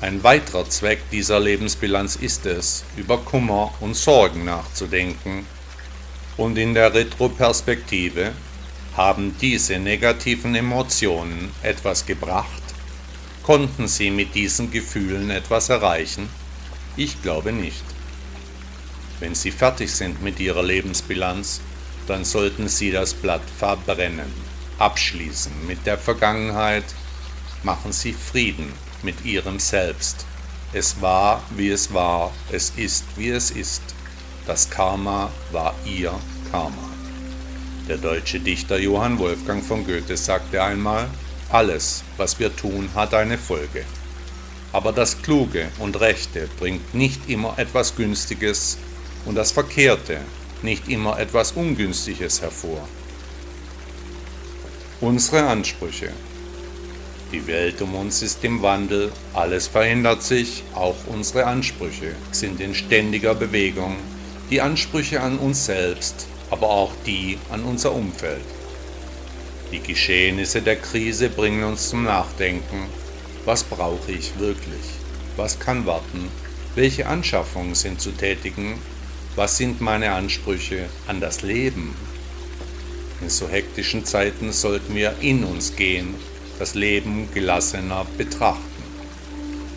Ein 0.00 0.22
weiterer 0.22 0.70
Zweck 0.70 1.10
dieser 1.10 1.40
Lebensbilanz 1.40 2.14
ist 2.14 2.46
es, 2.46 2.84
über 2.96 3.18
Kummer 3.18 3.74
und 3.80 3.96
Sorgen 3.96 4.44
nachzudenken 4.44 5.44
und 6.36 6.56
in 6.56 6.72
der 6.72 6.94
Retroperspektive 6.94 8.30
haben 8.96 9.34
diese 9.40 9.76
negativen 9.80 10.54
Emotionen 10.54 11.50
etwas 11.64 12.06
gebracht? 12.06 12.62
Konnten 13.42 13.88
sie 13.88 14.12
mit 14.12 14.36
diesen 14.36 14.70
Gefühlen 14.70 15.30
etwas 15.30 15.68
erreichen? 15.68 16.28
Ich 16.96 17.20
glaube 17.20 17.50
nicht. 17.50 17.84
Wenn 19.18 19.34
Sie 19.34 19.50
fertig 19.50 19.90
sind 19.90 20.22
mit 20.22 20.38
Ihrer 20.38 20.62
Lebensbilanz, 20.62 21.60
dann 22.06 22.24
sollten 22.24 22.68
Sie 22.68 22.92
das 22.92 23.14
Blatt 23.14 23.42
verbrennen, 23.58 24.32
abschließen 24.78 25.66
mit 25.66 25.84
der 25.86 25.98
Vergangenheit, 25.98 26.84
machen 27.64 27.90
Sie 27.90 28.12
Frieden 28.12 28.72
mit 29.02 29.24
Ihrem 29.24 29.58
Selbst. 29.58 30.26
Es 30.72 31.00
war, 31.00 31.42
wie 31.56 31.70
es 31.70 31.92
war, 31.92 32.32
es 32.52 32.72
ist, 32.76 33.04
wie 33.16 33.30
es 33.30 33.50
ist. 33.50 33.82
Das 34.46 34.68
Karma 34.68 35.30
war 35.52 35.74
Ihr 35.84 36.12
Karma. 36.50 36.88
Der 37.88 37.96
deutsche 37.96 38.40
Dichter 38.40 38.78
Johann 38.78 39.18
Wolfgang 39.18 39.64
von 39.64 39.86
Goethe 39.86 40.16
sagte 40.16 40.62
einmal, 40.62 41.08
alles, 41.50 42.04
was 42.18 42.38
wir 42.38 42.54
tun, 42.54 42.90
hat 42.94 43.14
eine 43.14 43.38
Folge. 43.38 43.84
Aber 44.72 44.92
das 44.92 45.22
Kluge 45.22 45.68
und 45.78 45.98
Rechte 45.98 46.48
bringt 46.58 46.94
nicht 46.94 47.28
immer 47.30 47.58
etwas 47.58 47.96
Günstiges, 47.96 48.78
und 49.24 49.34
das 49.34 49.52
Verkehrte 49.52 50.18
nicht 50.62 50.88
immer 50.88 51.18
etwas 51.18 51.52
Ungünstiges 51.52 52.40
hervor. 52.40 52.86
Unsere 55.00 55.46
Ansprüche. 55.46 56.10
Die 57.32 57.46
Welt 57.46 57.82
um 57.82 57.94
uns 57.94 58.22
ist 58.22 58.42
im 58.44 58.62
Wandel, 58.62 59.12
alles 59.34 59.66
verändert 59.66 60.22
sich, 60.22 60.64
auch 60.74 60.96
unsere 61.06 61.44
Ansprüche 61.44 62.14
sind 62.32 62.60
in 62.60 62.74
ständiger 62.74 63.34
Bewegung, 63.34 63.96
die 64.50 64.60
Ansprüche 64.60 65.20
an 65.20 65.38
uns 65.38 65.66
selbst, 65.66 66.26
aber 66.50 66.70
auch 66.70 66.92
die 67.04 67.38
an 67.50 67.64
unser 67.64 67.92
Umfeld. 67.92 68.44
Die 69.72 69.80
Geschehnisse 69.80 70.62
der 70.62 70.76
Krise 70.76 71.28
bringen 71.28 71.64
uns 71.64 71.90
zum 71.90 72.04
Nachdenken, 72.04 72.86
was 73.44 73.62
brauche 73.62 74.10
ich 74.10 74.38
wirklich, 74.38 74.84
was 75.36 75.60
kann 75.60 75.84
warten, 75.84 76.30
welche 76.78 77.08
Anschaffungen 77.08 77.74
sind 77.74 78.00
zu 78.00 78.12
tätigen? 78.12 78.78
Was 79.34 79.56
sind 79.56 79.80
meine 79.80 80.12
Ansprüche 80.12 80.86
an 81.08 81.20
das 81.20 81.42
Leben? 81.42 81.96
In 83.20 83.28
so 83.28 83.48
hektischen 83.48 84.04
Zeiten 84.04 84.52
sollten 84.52 84.94
wir 84.94 85.14
in 85.20 85.42
uns 85.42 85.74
gehen, 85.74 86.14
das 86.58 86.74
Leben 86.74 87.28
gelassener 87.32 88.06
betrachten. 88.16 88.82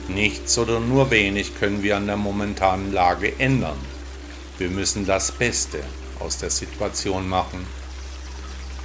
Nichts 0.07 0.57
oder 0.57 0.79
nur 0.79 1.11
wenig 1.11 1.57
können 1.59 1.83
wir 1.83 1.97
an 1.97 2.07
der 2.07 2.17
momentanen 2.17 2.91
Lage 2.91 3.39
ändern. 3.39 3.77
Wir 4.57 4.69
müssen 4.69 5.05
das 5.05 5.31
Beste 5.31 5.79
aus 6.19 6.37
der 6.37 6.49
Situation 6.49 7.29
machen. 7.29 7.65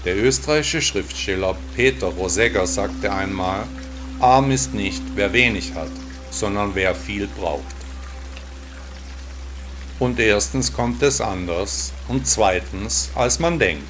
Der 0.05 0.17
österreichische 0.17 0.83
Schriftsteller 0.83 1.57
Peter 1.75 2.07
Rosegger 2.07 2.67
sagte 2.67 3.13
einmal, 3.13 3.65
Arm 4.21 4.51
ist 4.51 4.73
nicht, 4.73 5.03
wer 5.15 5.33
wenig 5.33 5.75
hat, 5.75 5.91
sondern 6.31 6.75
wer 6.75 6.95
viel 6.95 7.27
braucht. 7.27 7.77
Und 9.99 10.21
erstens 10.21 10.73
kommt 10.73 11.03
es 11.03 11.21
anders 11.21 11.93
und 12.09 12.27
zweitens, 12.27 13.11
als 13.15 13.39
man 13.39 13.59
denkt. 13.59 13.89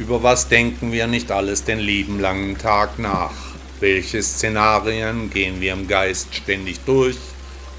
Über 0.00 0.22
was 0.22 0.48
denken 0.48 0.92
wir 0.92 1.06
nicht 1.06 1.30
alles 1.30 1.64
den 1.64 1.78
lieben 1.78 2.20
langen 2.20 2.56
Tag 2.56 2.98
nach? 2.98 3.34
Welche 3.80 4.22
Szenarien 4.22 5.28
gehen 5.28 5.60
wir 5.60 5.74
im 5.74 5.88
Geist 5.88 6.34
ständig 6.34 6.80
durch? 6.86 7.18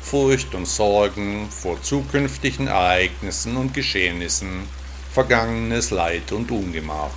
Furcht 0.04 0.54
und 0.54 0.68
Sorgen 0.68 1.50
vor 1.50 1.82
zukünftigen 1.82 2.68
Ereignissen 2.68 3.58
und 3.58 3.74
Geschehnissen, 3.74 4.68
vergangenes 5.12 5.90
Leid 5.90 6.32
und 6.32 6.52
Ungemach, 6.52 7.10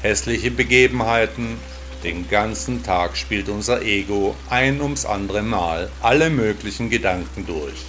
hässliche 0.00 0.50
Begebenheiten, 0.50 1.58
den 2.02 2.26
ganzen 2.30 2.82
Tag 2.82 3.18
spielt 3.18 3.50
unser 3.50 3.82
Ego 3.82 4.34
ein 4.48 4.80
ums 4.80 5.04
andere 5.04 5.42
Mal 5.42 5.90
alle 6.00 6.30
möglichen 6.30 6.88
Gedanken 6.88 7.44
durch 7.46 7.84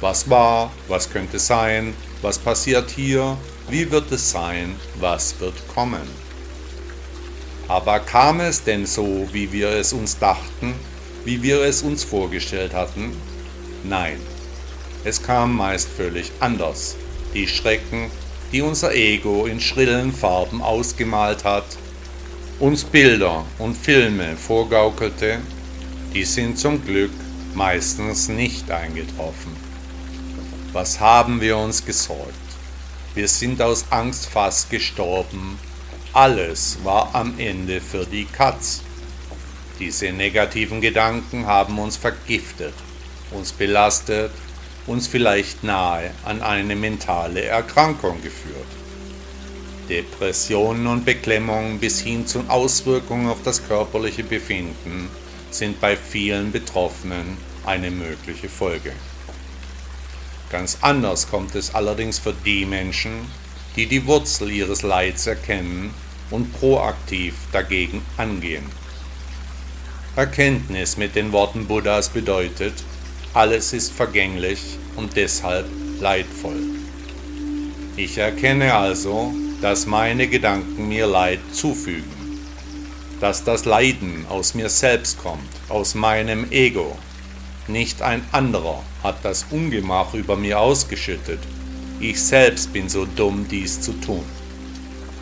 Was 0.00 0.30
war, 0.30 0.72
was 0.88 1.10
könnte 1.10 1.38
sein, 1.38 1.92
was 2.22 2.38
passiert 2.38 2.88
hier, 2.88 3.36
wie 3.70 3.90
wird 3.90 4.10
es 4.12 4.30
sein, 4.30 4.76
was 4.98 5.38
wird 5.40 5.54
kommen. 5.74 6.08
Aber 7.68 8.00
kam 8.00 8.40
es 8.40 8.64
denn 8.64 8.86
so, 8.86 9.28
wie 9.32 9.52
wir 9.52 9.68
es 9.68 9.92
uns 9.92 10.18
dachten, 10.18 10.74
wie 11.24 11.42
wir 11.42 11.60
es 11.62 11.82
uns 11.82 12.02
vorgestellt 12.02 12.72
hatten? 12.72 13.12
Nein, 13.84 14.18
es 15.04 15.22
kam 15.22 15.54
meist 15.54 15.88
völlig 15.88 16.32
anders. 16.40 16.96
Die 17.34 17.46
Schrecken, 17.46 18.10
die 18.52 18.62
unser 18.62 18.94
Ego 18.94 19.46
in 19.46 19.60
schrillen 19.60 20.12
Farben 20.12 20.62
ausgemalt 20.62 21.44
hat, 21.44 21.66
uns 22.58 22.84
Bilder 22.84 23.44
und 23.58 23.76
Filme 23.76 24.36
vorgaukelte, 24.36 25.38
die 26.14 26.24
sind 26.24 26.58
zum 26.58 26.82
Glück 26.84 27.12
meistens 27.54 28.28
nicht 28.28 28.70
eingetroffen. 28.70 29.54
Was 30.72 30.98
haben 31.00 31.40
wir 31.40 31.58
uns 31.58 31.84
gesorgt? 31.84 32.47
Wir 33.18 33.26
sind 33.26 33.60
aus 33.60 33.86
Angst 33.90 34.26
fast 34.26 34.70
gestorben. 34.70 35.58
Alles 36.12 36.78
war 36.84 37.12
am 37.16 37.36
Ende 37.36 37.80
für 37.80 38.06
die 38.06 38.26
Katz. 38.26 38.82
Diese 39.80 40.12
negativen 40.12 40.80
Gedanken 40.80 41.44
haben 41.44 41.80
uns 41.80 41.96
vergiftet, 41.96 42.74
uns 43.32 43.50
belastet, 43.50 44.30
uns 44.86 45.08
vielleicht 45.08 45.64
nahe 45.64 46.12
an 46.24 46.42
eine 46.42 46.76
mentale 46.76 47.42
Erkrankung 47.42 48.22
geführt. 48.22 48.70
Depressionen 49.88 50.86
und 50.86 51.04
Beklemmungen 51.04 51.80
bis 51.80 51.98
hin 51.98 52.24
zu 52.24 52.44
Auswirkungen 52.46 53.28
auf 53.30 53.42
das 53.42 53.66
körperliche 53.66 54.22
Befinden 54.22 55.08
sind 55.50 55.80
bei 55.80 55.96
vielen 55.96 56.52
Betroffenen 56.52 57.36
eine 57.66 57.90
mögliche 57.90 58.48
Folge. 58.48 58.92
Ganz 60.50 60.78
anders 60.80 61.30
kommt 61.30 61.54
es 61.54 61.74
allerdings 61.74 62.18
für 62.18 62.32
die 62.32 62.64
Menschen, 62.64 63.26
die 63.76 63.86
die 63.86 64.06
Wurzel 64.06 64.50
ihres 64.50 64.82
Leids 64.82 65.26
erkennen 65.26 65.92
und 66.30 66.52
proaktiv 66.58 67.34
dagegen 67.52 68.02
angehen. 68.16 68.64
Erkenntnis 70.16 70.96
mit 70.96 71.14
den 71.14 71.32
Worten 71.32 71.66
Buddhas 71.66 72.08
bedeutet, 72.08 72.74
alles 73.34 73.72
ist 73.72 73.92
vergänglich 73.92 74.78
und 74.96 75.16
deshalb 75.16 75.66
leidvoll. 76.00 76.60
Ich 77.96 78.18
erkenne 78.18 78.74
also, 78.74 79.32
dass 79.60 79.86
meine 79.86 80.28
Gedanken 80.28 80.88
mir 80.88 81.06
Leid 81.06 81.40
zufügen, 81.52 82.40
dass 83.20 83.44
das 83.44 83.64
Leiden 83.64 84.24
aus 84.28 84.54
mir 84.54 84.68
selbst 84.68 85.18
kommt, 85.18 85.48
aus 85.68 85.94
meinem 85.94 86.50
Ego. 86.50 86.96
Nicht 87.68 88.00
ein 88.00 88.24
anderer 88.32 88.82
hat 89.02 89.22
das 89.24 89.44
Ungemach 89.50 90.14
über 90.14 90.36
mir 90.36 90.58
ausgeschüttet. 90.58 91.40
Ich 92.00 92.22
selbst 92.22 92.72
bin 92.72 92.88
so 92.88 93.04
dumm, 93.04 93.46
dies 93.46 93.82
zu 93.82 93.92
tun. 93.92 94.24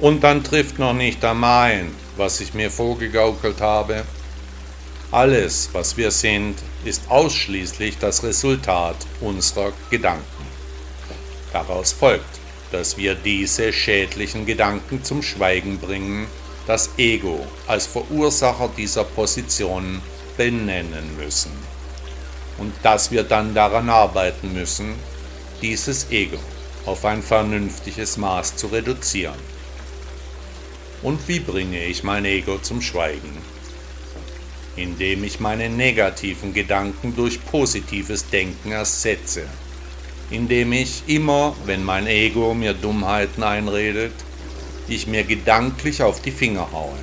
Und 0.01 0.23
dann 0.23 0.45
trifft 0.45 0.79
noch 0.79 0.93
nicht 0.93 1.25
einmal 1.25 1.73
ein, 1.73 1.91
was 2.17 2.41
ich 2.41 2.55
mir 2.55 2.71
vorgegaukelt 2.71 3.61
habe. 3.61 4.05
Alles, 5.11 5.71
was 5.73 5.97
wir 5.97 6.13
sind, 6.13 6.55
ist 6.85 7.03
ausschließlich 7.09 7.99
das 7.99 8.23
Resultat 8.23 8.97
unserer 9.21 9.73
Gedanken. 9.91 10.47
Daraus 11.53 11.91
folgt, 11.91 12.39
dass 12.71 12.97
wir 12.97 13.17
diese 13.17 13.73
schädlichen 13.73 14.47
Gedanken 14.47 15.03
zum 15.03 15.21
Schweigen 15.23 15.79
bringen, 15.79 16.29
das 16.69 16.91
Ego 16.97 17.45
als 17.67 17.87
Verursacher 17.87 18.71
dieser 18.77 19.03
Position 19.03 20.01
benennen 20.37 21.17
müssen. 21.17 21.66
Und 22.59 22.73
dass 22.83 23.11
wir 23.11 23.23
dann 23.23 23.55
daran 23.55 23.91
arbeiten 23.91 24.53
müssen, 24.53 24.95
dieses 25.63 26.11
Ego 26.11 26.39
auf 26.87 27.05
ein 27.05 27.23
vernünftiges 27.23 28.17
Maß 28.17 28.57
zu 28.57 28.69
reduzieren. 28.69 29.57
Und 31.03 31.27
wie 31.29 31.41
bringe 31.41 31.85
ich 31.85 32.03
mein 32.03 32.25
Ego 32.25 32.59
zum 32.59 32.81
Schweigen? 32.81 33.37
Indem 34.77 35.25
ich 35.25 35.41
meine 35.41 35.69
negativen 35.69 36.55
Gedanken 36.55 37.15
durch 37.17 37.45
positives 37.45 38.29
Denken 38.29 38.73
ersetze 38.73 39.47
indem 40.31 40.73
ich 40.73 41.05
immer, 41.07 41.55
wenn 41.67 41.85
mein 41.85 42.07
Ego 42.07 42.55
mir 42.55 42.75
Dummheiten 42.75 43.43
einredet, 43.43 44.13
ich 44.89 45.07
mir 45.07 45.25
gedanklich 45.25 46.03
auf 46.03 46.21
die 46.21 46.31
Finger 46.31 46.69
haue. 46.73 46.99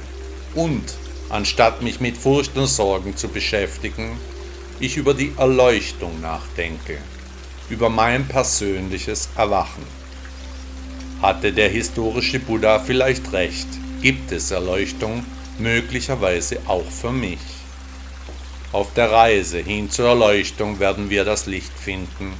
Und 0.55 0.83
anstatt 1.29 1.81
mich 1.81 1.99
mit 1.99 2.17
Furcht 2.17 2.57
und 2.57 2.67
Sorgen 2.67 3.15
zu 3.15 3.27
beschäftigen, 3.27 4.17
ich 4.79 4.97
über 4.97 5.13
die 5.13 5.33
Erleuchtung 5.37 6.21
nachdenke, 6.21 6.97
über 7.69 7.89
mein 7.89 8.27
persönliches 8.27 9.29
Erwachen. 9.35 9.83
Hatte 11.21 11.53
der 11.53 11.69
historische 11.69 12.39
Buddha 12.39 12.79
vielleicht 12.79 13.31
recht, 13.31 13.67
gibt 14.01 14.31
es 14.31 14.51
Erleuchtung 14.51 15.25
möglicherweise 15.59 16.59
auch 16.67 16.89
für 16.89 17.11
mich. 17.11 17.39
Auf 18.71 18.93
der 18.93 19.11
Reise 19.11 19.59
hin 19.59 19.89
zur 19.89 20.07
Erleuchtung 20.09 20.79
werden 20.79 21.09
wir 21.09 21.25
das 21.25 21.45
Licht 21.45 21.77
finden, 21.77 22.33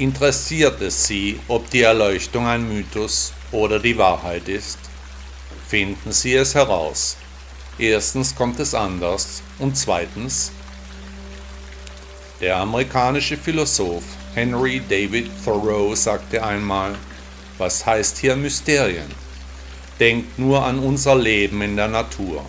Interessiert 0.00 0.80
es 0.80 1.06
Sie, 1.06 1.38
ob 1.46 1.68
die 1.68 1.82
Erleuchtung 1.82 2.46
ein 2.46 2.66
Mythos 2.66 3.34
oder 3.52 3.78
die 3.78 3.98
Wahrheit 3.98 4.48
ist? 4.48 4.78
Finden 5.68 6.10
Sie 6.10 6.32
es 6.32 6.54
heraus. 6.54 7.18
Erstens 7.78 8.34
kommt 8.34 8.58
es 8.60 8.74
anders 8.74 9.42
und 9.58 9.76
zweitens, 9.76 10.52
der 12.40 12.56
amerikanische 12.56 13.36
Philosoph 13.36 14.04
Henry 14.34 14.80
David 14.88 15.30
Thoreau 15.44 15.94
sagte 15.94 16.42
einmal, 16.42 16.94
was 17.58 17.84
heißt 17.84 18.18
hier 18.18 18.36
Mysterien? 18.36 19.10
Denkt 19.98 20.38
nur 20.38 20.64
an 20.64 20.78
unser 20.78 21.16
Leben 21.16 21.60
in 21.60 21.76
der 21.76 21.88
Natur. 21.88 22.42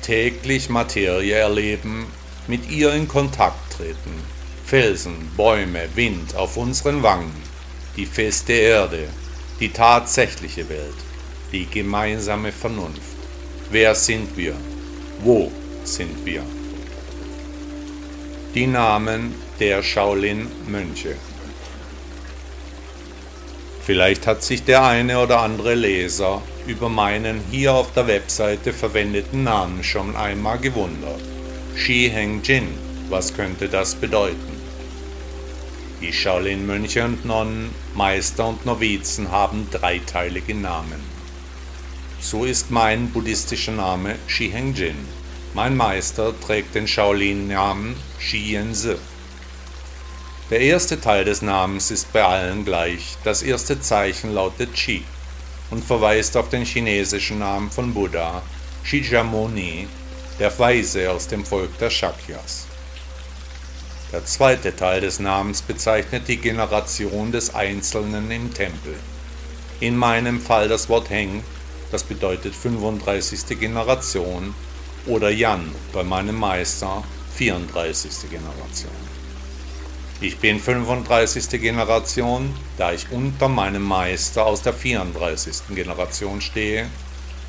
Täglich 0.00 0.70
Materie 0.70 1.34
erleben, 1.34 2.06
mit 2.46 2.70
ihr 2.70 2.94
in 2.94 3.06
Kontakt 3.06 3.74
treten, 3.76 4.14
Felsen, 4.64 5.30
Bäume, 5.36 5.88
Wind 5.94 6.34
auf 6.34 6.56
unseren 6.56 7.02
Wangen, 7.02 7.42
die 7.96 8.06
feste 8.06 8.54
Erde, 8.54 9.08
die 9.60 9.68
tatsächliche 9.68 10.66
Welt, 10.70 10.96
die 11.52 11.66
gemeinsame 11.66 12.52
Vernunft. 12.52 13.18
Wer 13.70 13.94
sind 13.94 14.34
wir? 14.34 14.54
Wo 15.22 15.52
sind 15.84 16.24
wir? 16.24 16.42
Die 18.58 18.66
Namen 18.66 19.36
der 19.60 19.84
Shaolin-Mönche. 19.84 21.14
Vielleicht 23.86 24.26
hat 24.26 24.42
sich 24.42 24.64
der 24.64 24.82
eine 24.82 25.20
oder 25.20 25.42
andere 25.42 25.76
Leser 25.76 26.42
über 26.66 26.88
meinen 26.88 27.40
hier 27.52 27.72
auf 27.74 27.92
der 27.92 28.08
Webseite 28.08 28.72
verwendeten 28.72 29.44
Namen 29.44 29.84
schon 29.84 30.16
einmal 30.16 30.58
gewundert. 30.58 31.20
Shi 31.76 32.10
Heng 32.12 32.42
Jin, 32.42 32.66
was 33.08 33.32
könnte 33.32 33.68
das 33.68 33.94
bedeuten? 33.94 34.60
Die 36.02 36.12
Shaolin-Mönche 36.12 37.04
und 37.04 37.24
Nonnen, 37.24 37.72
Meister 37.94 38.48
und 38.48 38.66
Novizen 38.66 39.30
haben 39.30 39.68
dreiteilige 39.70 40.56
Namen. 40.56 41.00
So 42.20 42.44
ist 42.44 42.72
mein 42.72 43.10
buddhistischer 43.10 43.70
Name 43.70 44.16
Shihengjin. 44.26 44.96
Mein 45.58 45.76
Meister 45.76 46.32
trägt 46.38 46.76
den 46.76 46.86
Shaolin-Namen 46.86 47.96
Shiyense. 48.20 48.96
Der 50.50 50.60
erste 50.60 51.00
Teil 51.00 51.24
des 51.24 51.42
Namens 51.42 51.90
ist 51.90 52.12
bei 52.12 52.22
allen 52.22 52.64
gleich. 52.64 53.16
Das 53.24 53.42
erste 53.42 53.80
Zeichen 53.80 54.34
lautet 54.34 54.78
Shi 54.78 55.02
und 55.72 55.84
verweist 55.84 56.36
auf 56.36 56.48
den 56.48 56.64
chinesischen 56.64 57.40
Namen 57.40 57.72
von 57.72 57.92
Buddha, 57.92 58.40
Shijamoni, 58.84 59.88
der 60.38 60.56
Weise 60.60 61.10
aus 61.10 61.26
dem 61.26 61.44
Volk 61.44 61.76
der 61.78 61.90
Shakyas. 61.90 62.68
Der 64.12 64.24
zweite 64.24 64.76
Teil 64.76 65.00
des 65.00 65.18
Namens 65.18 65.60
bezeichnet 65.60 66.28
die 66.28 66.36
Generation 66.36 67.32
des 67.32 67.52
Einzelnen 67.52 68.30
im 68.30 68.54
Tempel. 68.54 68.94
In 69.80 69.96
meinem 69.96 70.40
Fall 70.40 70.68
das 70.68 70.88
Wort 70.88 71.10
Heng, 71.10 71.42
das 71.90 72.04
bedeutet 72.04 72.54
35. 72.54 73.58
Generation, 73.58 74.54
oder 75.08 75.30
Yan 75.30 75.70
bei 75.92 76.02
meinem 76.02 76.36
Meister 76.36 77.02
34. 77.36 78.30
Generation. 78.30 78.92
Ich 80.20 80.36
bin 80.38 80.60
35. 80.60 81.48
Generation, 81.60 82.54
da 82.76 82.92
ich 82.92 83.10
unter 83.10 83.48
meinem 83.48 83.82
Meister 83.82 84.44
aus 84.44 84.62
der 84.62 84.74
34. 84.74 85.74
Generation 85.74 86.40
stehe, 86.40 86.86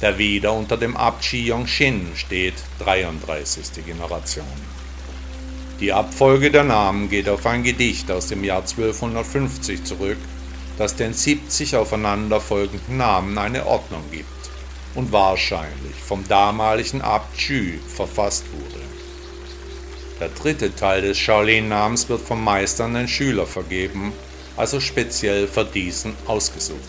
der 0.02 0.18
wieder 0.18 0.54
unter 0.54 0.78
dem 0.78 0.96
Abt 0.96 1.24
Shi 1.26 1.48
Yongshin 1.48 2.08
steht, 2.16 2.54
33. 2.80 3.86
Generation. 3.86 4.46
Die 5.82 5.92
Abfolge 5.92 6.52
der 6.52 6.64
Namen 6.64 7.10
geht 7.10 7.28
auf 7.28 7.46
ein 7.46 7.64
Gedicht 7.64 8.10
aus 8.10 8.28
dem 8.28 8.44
Jahr 8.44 8.62
1250 8.62 9.84
zurück, 9.84 10.18
das 10.78 10.96
den 10.96 11.14
70 11.14 11.76
aufeinanderfolgenden 11.76 12.98
Namen 12.98 13.38
eine 13.38 13.66
Ordnung 13.66 14.04
gibt 14.12 14.39
und 14.96 15.12
wahrscheinlich 15.12 15.96
vom 16.06 16.28
damaligen 16.28 17.02
Abt 17.02 17.38
Chü 17.38 17.78
verfasst 17.88 18.46
wurde. 18.52 18.84
Der 20.20 20.30
dritte 20.30 20.76
Teil 20.76 21.02
des 21.02 21.18
Shaolin-Namens 21.18 22.10
wird 22.10 22.22
vom 22.22 22.44
Meister 22.44 22.86
an 22.86 22.94
den 22.94 23.08
Schüler 23.08 23.46
vergeben, 23.46 24.12
also 24.58 24.80
speziell 24.80 25.48
für 25.48 25.64
diesen 25.64 26.14
ausgesucht. 26.28 26.80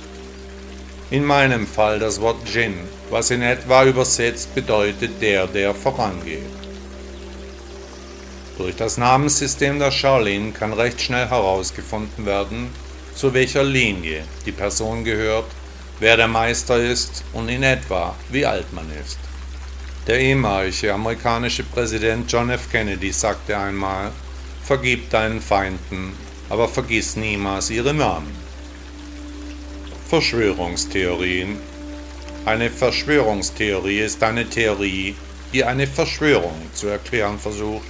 In 1.10 1.24
meinem 1.24 1.66
Fall 1.66 1.98
das 1.98 2.20
Wort 2.20 2.48
Jin, 2.52 2.74
was 3.10 3.30
in 3.30 3.42
etwa 3.42 3.84
übersetzt 3.84 4.54
bedeutet 4.54 5.20
der, 5.20 5.46
der 5.46 5.74
vorangeht. 5.74 6.40
Durch 8.58 8.76
das 8.76 8.98
Namenssystem 8.98 9.78
der 9.78 9.90
Shaolin 9.90 10.52
kann 10.52 10.72
recht 10.72 11.00
schnell 11.00 11.28
herausgefunden 11.28 12.26
werden, 12.26 12.70
zu 13.14 13.32
welcher 13.32 13.64
Linie 13.64 14.24
die 14.44 14.52
Person 14.52 15.02
gehört, 15.04 15.46
wer 16.00 16.16
der 16.16 16.28
Meister 16.28 16.82
ist 16.82 17.22
und 17.32 17.48
in 17.48 17.62
etwa 17.62 18.16
wie 18.30 18.44
alt 18.44 18.72
man 18.72 18.86
ist. 19.00 19.18
Der 20.06 20.18
ehemalige 20.18 20.92
amerikanische 20.92 21.62
Präsident 21.62 22.30
John 22.32 22.50
F. 22.50 22.70
Kennedy 22.72 23.12
sagte 23.12 23.56
einmal, 23.56 24.10
vergib 24.64 25.10
deinen 25.10 25.40
Feinden, 25.40 26.14
aber 26.48 26.68
vergiss 26.68 27.16
niemals 27.16 27.70
ihre 27.70 27.94
Namen. 27.94 28.34
Verschwörungstheorien 30.08 31.58
Eine 32.46 32.70
Verschwörungstheorie 32.70 34.00
ist 34.00 34.22
eine 34.22 34.48
Theorie, 34.48 35.14
die 35.52 35.62
eine 35.62 35.86
Verschwörung 35.86 36.58
zu 36.72 36.88
erklären 36.88 37.38
versucht. 37.38 37.86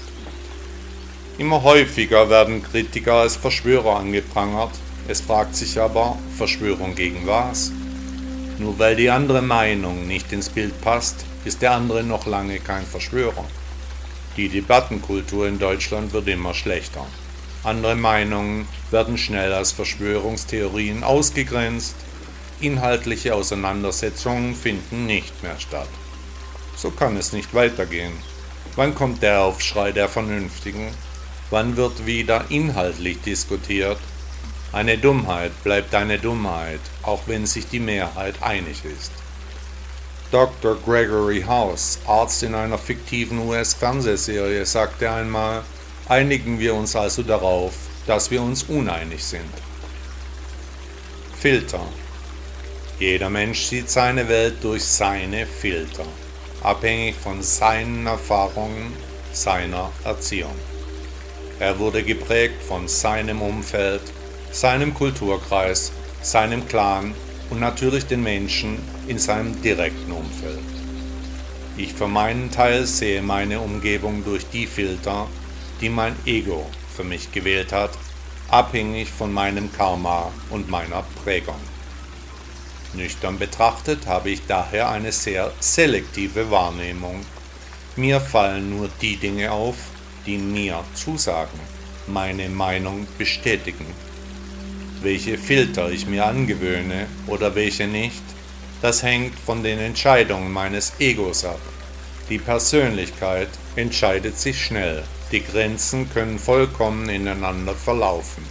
Immer 1.39 1.63
häufiger 1.63 2.29
werden 2.29 2.63
Kritiker 2.63 3.15
als 3.15 3.37
Verschwörer 3.37 4.01
angeprangert. 4.01 4.73
Es 5.09 5.21
fragt 5.21 5.55
sich 5.55 5.81
aber, 5.81 6.19
Verschwörung 6.37 6.95
gegen 6.95 7.27
was? 7.27 7.73
Nur 8.61 8.79
weil 8.79 8.95
die 8.95 9.09
andere 9.09 9.41
Meinung 9.41 10.07
nicht 10.07 10.35
ins 10.35 10.51
Bild 10.51 10.79
passt, 10.83 11.25
ist 11.47 11.63
der 11.63 11.73
andere 11.73 12.05
noch 12.05 12.27
lange 12.27 12.61
kein 12.61 12.85
Verschwörer. 12.85 13.47
Die 14.37 14.51
Debattenkultur 14.51 15.49
in 15.49 15.59
Deutschland 15.59 16.13
wird 16.13 16.29
immer 16.29 16.53
schlechter. 16.53 17.07
Andere 17.65 17.95
Meinungen 17.95 18.69
werden 18.91 19.17
schnell 19.17 19.55
als 19.55 19.73
Verschwörungstheorien 19.73 21.05
ausgegrenzt, 21.05 21.95
inhaltliche 22.61 23.35
Auseinandersetzungen 23.35 24.55
finden 24.55 25.07
nicht 25.07 25.43
mehr 25.43 25.59
statt. 25.59 25.89
So 26.77 26.91
kann 26.91 27.17
es 27.17 27.33
nicht 27.33 27.55
weitergehen. 27.55 28.13
Wann 28.77 28.95
kommt 28.95 29.23
der 29.23 29.41
Aufschrei 29.41 29.91
der 29.93 30.11
Vernünftigen? 30.11 30.89
Wann 31.49 31.79
wird 31.79 32.05
wieder 32.05 32.45
inhaltlich 32.51 33.23
diskutiert? 33.23 33.99
Eine 34.73 34.99
Dummheit 34.99 35.51
bleibt 35.65 35.95
eine 35.97 36.19
Dummheit, 36.19 36.81
auch 37.03 37.23
wenn 37.27 37.45
sich 37.45 37.67
die 37.67 37.81
Mehrheit 37.81 38.41
einig 38.41 38.85
ist. 38.85 39.11
Dr. 40.31 40.77
Gregory 40.77 41.43
House, 41.43 41.99
Arzt 42.07 42.45
in 42.45 42.55
einer 42.55 42.79
fiktiven 42.79 43.41
US-Fernsehserie, 43.41 44.65
sagte 44.65 45.11
einmal, 45.11 45.65
einigen 46.09 46.61
wir 46.61 46.73
uns 46.77 46.95
also 46.95 47.25
darauf, 47.25 47.73
dass 48.07 48.31
wir 48.31 48.41
uns 48.41 48.63
uneinig 48.63 49.25
sind. 49.25 49.51
Filter. 51.37 51.81
Jeder 53.01 53.29
Mensch 53.29 53.65
sieht 53.65 53.91
seine 53.91 54.29
Welt 54.29 54.63
durch 54.63 54.85
seine 54.85 55.47
Filter, 55.47 56.07
abhängig 56.63 57.17
von 57.17 57.43
seinen 57.43 58.07
Erfahrungen, 58.07 58.93
seiner 59.33 59.91
Erziehung. 60.05 60.55
Er 61.59 61.77
wurde 61.79 62.05
geprägt 62.05 62.63
von 62.63 62.87
seinem 62.87 63.43
Umfeld, 63.43 64.03
seinem 64.53 64.95
Kulturkreis, 64.95 65.93
seinem 66.23 66.67
Clan 66.67 67.15
und 67.51 67.61
natürlich 67.61 68.07
den 68.07 68.23
Menschen 68.23 68.79
in 69.07 69.19
seinem 69.19 69.61
direkten 69.63 70.11
Umfeld. 70.13 70.59
Ich 71.77 71.95
für 71.95 72.09
meinen 72.09 72.51
Teil 72.51 72.85
sehe 72.85 73.23
meine 73.23 73.61
Umgebung 73.61 74.25
durch 74.25 74.47
die 74.51 74.67
Filter, 74.67 75.29
die 75.81 75.89
mein 75.89 76.17
Ego 76.27 76.67
für 76.95 77.05
mich 77.05 77.33
gewählt 77.33 77.73
hat, 77.73 77.93
abhängig 78.49 79.09
von 79.11 79.33
meinem 79.33 79.73
Karma 79.73 80.33
und 80.51 80.69
meiner 80.69 81.05
Prägung. 81.23 81.61
Nüchtern 82.93 83.39
betrachtet 83.39 84.09
habe 84.09 84.31
ich 84.31 84.47
daher 84.47 84.91
eine 84.91 85.13
sehr 85.13 85.53
selektive 85.61 86.51
Wahrnehmung. 86.51 87.25
Mir 87.95 88.21
fallen 88.21 88.71
nur 88.71 88.89
die 89.01 89.17
Dinge 89.17 89.53
auf, 89.53 89.77
die 90.27 90.39
mir 90.39 90.83
zusagen, 90.95 91.61
meine 92.09 92.49
Meinung 92.49 93.07
bestätigen. 93.17 93.87
Welche 95.03 95.39
Filter 95.39 95.91
ich 95.91 96.07
mir 96.07 96.27
angewöhne 96.27 97.07
oder 97.27 97.55
welche 97.55 97.87
nicht, 97.87 98.23
das 98.83 99.03
hängt 99.03 99.39
von 99.39 99.63
den 99.63 99.79
Entscheidungen 99.79 100.53
meines 100.53 100.93
Egos 100.99 101.47
ab. 101.47 101.61
Die 102.29 102.39
Persönlichkeit 102.39 103.49
entscheidet 103.77 104.39
sich 104.39 104.63
schnell, 104.63 105.03
die 105.33 105.43
Grenzen 105.43 106.13
können 106.13 106.39
vollkommen 106.39 107.09
ineinander 107.09 107.75
verlaufen. 107.75 108.45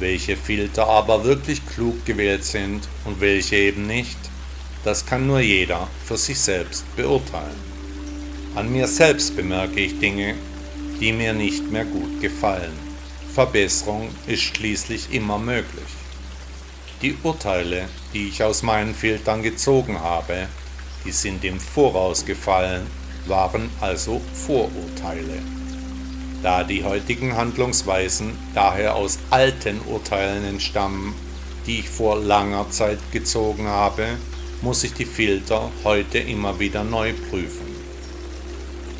Welche 0.00 0.36
Filter 0.36 0.88
aber 0.88 1.22
wirklich 1.22 1.64
klug 1.64 2.04
gewählt 2.04 2.44
sind 2.44 2.88
und 3.04 3.20
welche 3.20 3.54
eben 3.54 3.86
nicht, 3.86 4.18
das 4.82 5.06
kann 5.06 5.28
nur 5.28 5.38
jeder 5.38 5.86
für 6.04 6.16
sich 6.16 6.40
selbst 6.40 6.84
beurteilen. 6.96 7.74
An 8.56 8.72
mir 8.72 8.88
selbst 8.88 9.36
bemerke 9.36 9.78
ich 9.78 9.98
Dinge, 10.00 10.34
die 11.00 11.12
mir 11.12 11.32
nicht 11.32 11.70
mehr 11.70 11.84
gut 11.84 12.20
gefallen. 12.20 12.83
Verbesserung 13.34 14.10
ist 14.28 14.42
schließlich 14.42 15.12
immer 15.12 15.38
möglich. 15.38 15.88
Die 17.02 17.16
Urteile, 17.24 17.88
die 18.12 18.28
ich 18.28 18.44
aus 18.44 18.62
meinen 18.62 18.94
Filtern 18.94 19.42
gezogen 19.42 19.98
habe, 19.98 20.46
die 21.04 21.10
sind 21.10 21.42
im 21.44 21.58
Voraus 21.58 22.24
gefallen, 22.24 22.86
waren 23.26 23.70
also 23.80 24.20
Vorurteile. 24.32 25.42
Da 26.44 26.62
die 26.62 26.84
heutigen 26.84 27.36
Handlungsweisen 27.36 28.38
daher 28.54 28.94
aus 28.94 29.18
alten 29.30 29.80
Urteilen 29.80 30.44
entstammen, 30.44 31.12
die 31.66 31.80
ich 31.80 31.88
vor 31.88 32.16
langer 32.16 32.70
Zeit 32.70 33.00
gezogen 33.10 33.66
habe, 33.66 34.06
muss 34.62 34.84
ich 34.84 34.94
die 34.94 35.06
Filter 35.06 35.72
heute 35.82 36.18
immer 36.18 36.60
wieder 36.60 36.84
neu 36.84 37.12
prüfen. 37.30 37.66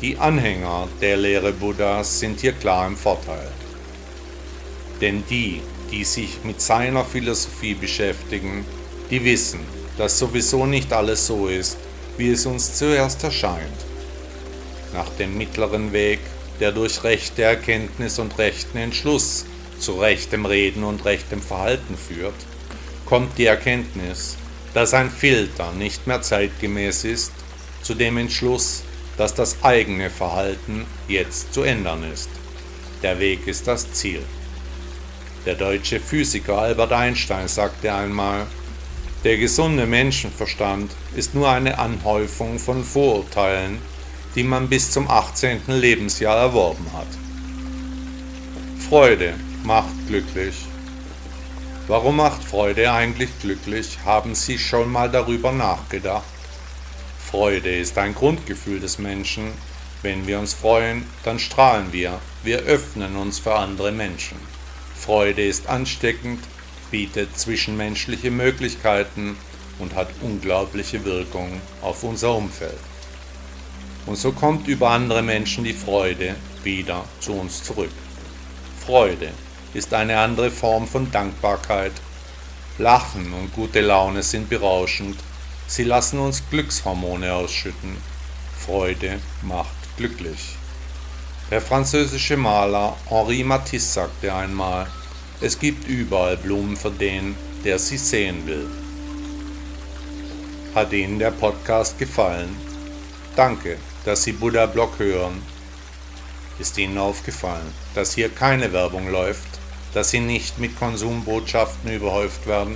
Die 0.01 0.17
Anhänger 0.17 0.89
der 0.99 1.15
Lehre 1.15 1.53
Buddhas 1.53 2.19
sind 2.19 2.41
hier 2.41 2.51
klar 2.51 2.85
im 2.85 2.97
Vorteil. 2.97 3.49
Denn 5.01 5.23
die, 5.29 5.61
die 5.91 6.03
sich 6.03 6.39
mit 6.43 6.61
seiner 6.61 7.03
Philosophie 7.03 7.73
beschäftigen, 7.73 8.65
die 9.09 9.23
wissen, 9.23 9.59
dass 9.97 10.19
sowieso 10.19 10.65
nicht 10.65 10.91
alles 10.93 11.27
so 11.27 11.47
ist, 11.47 11.77
wie 12.17 12.31
es 12.31 12.45
uns 12.45 12.77
zuerst 12.77 13.23
erscheint. 13.23 13.85
Nach 14.93 15.09
dem 15.09 15.37
mittleren 15.37 15.91
Weg, 15.91 16.19
der 16.59 16.71
durch 16.71 17.03
rechte 17.03 17.43
Erkenntnis 17.43 18.19
und 18.19 18.37
rechten 18.37 18.77
Entschluss 18.77 19.45
zu 19.79 19.99
rechtem 19.99 20.45
Reden 20.45 20.83
und 20.83 21.03
rechtem 21.03 21.41
Verhalten 21.41 21.97
führt, 21.97 22.35
kommt 23.05 23.37
die 23.37 23.45
Erkenntnis, 23.45 24.37
dass 24.73 24.93
ein 24.93 25.09
Filter 25.09 25.71
nicht 25.73 26.07
mehr 26.07 26.21
zeitgemäß 26.21 27.03
ist, 27.03 27.31
zu 27.81 27.93
dem 27.93 28.17
Entschluss, 28.17 28.83
dass 29.17 29.33
das 29.33 29.63
eigene 29.63 30.09
Verhalten 30.09 30.85
jetzt 31.07 31.53
zu 31.53 31.61
ändern 31.61 32.03
ist. 32.11 32.29
Der 33.03 33.19
Weg 33.19 33.47
ist 33.47 33.67
das 33.67 33.91
Ziel. 33.93 34.21
Der 35.45 35.53
deutsche 35.53 35.99
Physiker 35.99 36.57
Albert 36.57 36.91
Einstein 36.91 37.47
sagte 37.47 37.93
einmal, 37.93 38.47
der 39.23 39.37
gesunde 39.37 39.85
Menschenverstand 39.85 40.91
ist 41.15 41.35
nur 41.35 41.47
eine 41.47 41.77
Anhäufung 41.77 42.57
von 42.57 42.83
Vorurteilen, 42.83 43.77
die 44.33 44.43
man 44.43 44.67
bis 44.67 44.89
zum 44.89 45.07
18. 45.07 45.61
Lebensjahr 45.67 46.35
erworben 46.35 46.87
hat. 46.93 47.07
Freude 48.89 49.35
macht 49.63 50.07
glücklich. 50.07 50.65
Warum 51.87 52.17
macht 52.17 52.43
Freude 52.43 52.91
eigentlich 52.91 53.29
glücklich? 53.39 53.99
Haben 54.03 54.33
Sie 54.33 54.57
schon 54.57 54.91
mal 54.91 55.11
darüber 55.11 55.51
nachgedacht? 55.51 56.25
Freude 57.23 57.77
ist 57.77 57.99
ein 57.99 58.15
Grundgefühl 58.15 58.79
des 58.79 58.97
Menschen. 58.97 59.51
Wenn 60.01 60.25
wir 60.25 60.39
uns 60.39 60.55
freuen, 60.55 61.05
dann 61.23 61.37
strahlen 61.37 61.93
wir. 61.93 62.19
Wir 62.43 62.59
öffnen 62.59 63.15
uns 63.15 63.37
für 63.37 63.55
andere 63.55 63.91
Menschen. 63.91 64.54
Freude 65.05 65.45
ist 65.45 65.67
ansteckend, 65.67 66.39
bietet 66.91 67.37
zwischenmenschliche 67.37 68.31
Möglichkeiten 68.31 69.37
und 69.79 69.95
hat 69.95 70.09
unglaubliche 70.21 71.05
Wirkung 71.05 71.61
auf 71.81 72.03
unser 72.03 72.35
Umfeld. 72.35 72.79
Und 74.05 74.17
so 74.17 74.31
kommt 74.31 74.67
über 74.67 74.89
andere 74.89 75.21
Menschen 75.21 75.63
die 75.63 75.73
Freude 75.73 76.35
wieder 76.63 77.05
zu 77.19 77.33
uns 77.33 77.63
zurück. 77.63 77.91
Freude 78.85 79.29
ist 79.73 79.93
eine 79.93 80.19
andere 80.19 80.51
Form 80.51 80.87
von 80.87 81.11
Dankbarkeit. 81.11 81.93
Lachen 82.77 83.33
und 83.33 83.53
gute 83.53 83.81
Laune 83.81 84.23
sind 84.23 84.49
berauschend 84.49 85.17
Sie 85.67 85.83
lassen 85.83 86.19
uns 86.19 86.43
Glückshormone 86.51 87.33
ausschütten. 87.33 87.97
Freude 88.65 89.19
macht 89.41 89.75
glücklich. 89.97 90.57
Der 91.51 91.61
französische 91.61 92.37
Maler 92.37 92.97
Henri 93.07 93.43
Matisse 93.43 93.93
sagte 93.93 94.33
einmal, 94.33 94.87
es 95.41 95.59
gibt 95.59 95.87
überall 95.87 96.37
Blumen 96.37 96.75
für 96.75 96.89
den, 96.89 97.35
der 97.63 97.77
sie 97.77 97.97
sehen 97.97 98.47
will. 98.47 98.67
Hat 100.73 100.91
Ihnen 100.91 101.19
der 101.19 101.29
Podcast 101.29 101.99
gefallen? 101.99 102.49
Danke, 103.35 103.77
dass 104.05 104.23
Sie 104.23 104.31
Buddha 104.31 104.65
Blog 104.65 104.97
hören. 104.97 105.39
Ist 106.57 106.79
Ihnen 106.79 106.97
aufgefallen, 106.97 107.71
dass 107.93 108.15
hier 108.15 108.29
keine 108.29 108.73
Werbung 108.73 109.11
läuft, 109.11 109.59
dass 109.93 110.09
Sie 110.09 110.21
nicht 110.21 110.57
mit 110.57 110.79
Konsumbotschaften 110.79 111.93
überhäuft 111.93 112.47
werden? 112.47 112.75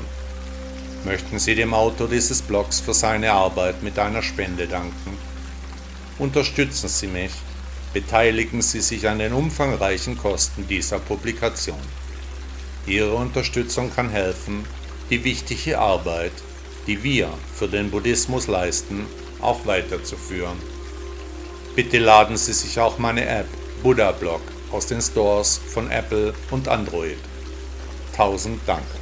Möchten 1.06 1.40
Sie 1.40 1.56
dem 1.56 1.74
Autor 1.74 2.08
dieses 2.08 2.44
Blogs 2.44 2.82
für 2.82 2.94
seine 2.94 3.32
Arbeit 3.32 3.82
mit 3.82 3.98
einer 3.98 4.22
Spende 4.22 4.68
danken? 4.68 5.18
Unterstützen 6.20 6.88
Sie 6.88 7.08
mich, 7.08 7.32
beteiligen 7.94 8.62
Sie 8.62 8.82
sich 8.82 9.08
an 9.08 9.20
den 9.20 9.34
umfangreichen 9.34 10.18
Kosten 10.18 10.68
dieser 10.68 11.00
Publikation. 11.00 11.80
Ihre 12.86 13.14
Unterstützung 13.14 13.94
kann 13.94 14.10
helfen, 14.10 14.66
die 15.10 15.24
wichtige 15.24 15.80
Arbeit, 15.80 16.32
die 16.88 17.04
wir 17.04 17.30
für 17.54 17.68
den 17.68 17.92
Buddhismus 17.92 18.48
leisten, 18.48 19.06
auch 19.42 19.66
weiterzuführen. 19.66 20.58
Bitte 21.76 22.00
laden 22.00 22.38
Sie 22.38 22.54
sich 22.54 22.80
auch 22.80 22.98
meine 22.98 23.26
App 23.26 23.48
Buddha 23.84 24.12
Blog 24.12 24.42
aus 24.72 24.88
den 24.88 25.02
Stores 25.02 25.60
von 25.74 25.90
Apple 25.90 26.34
und 26.52 26.68
Android. 26.68 27.18
Tausend 28.16 28.60
Dank. 28.68 28.99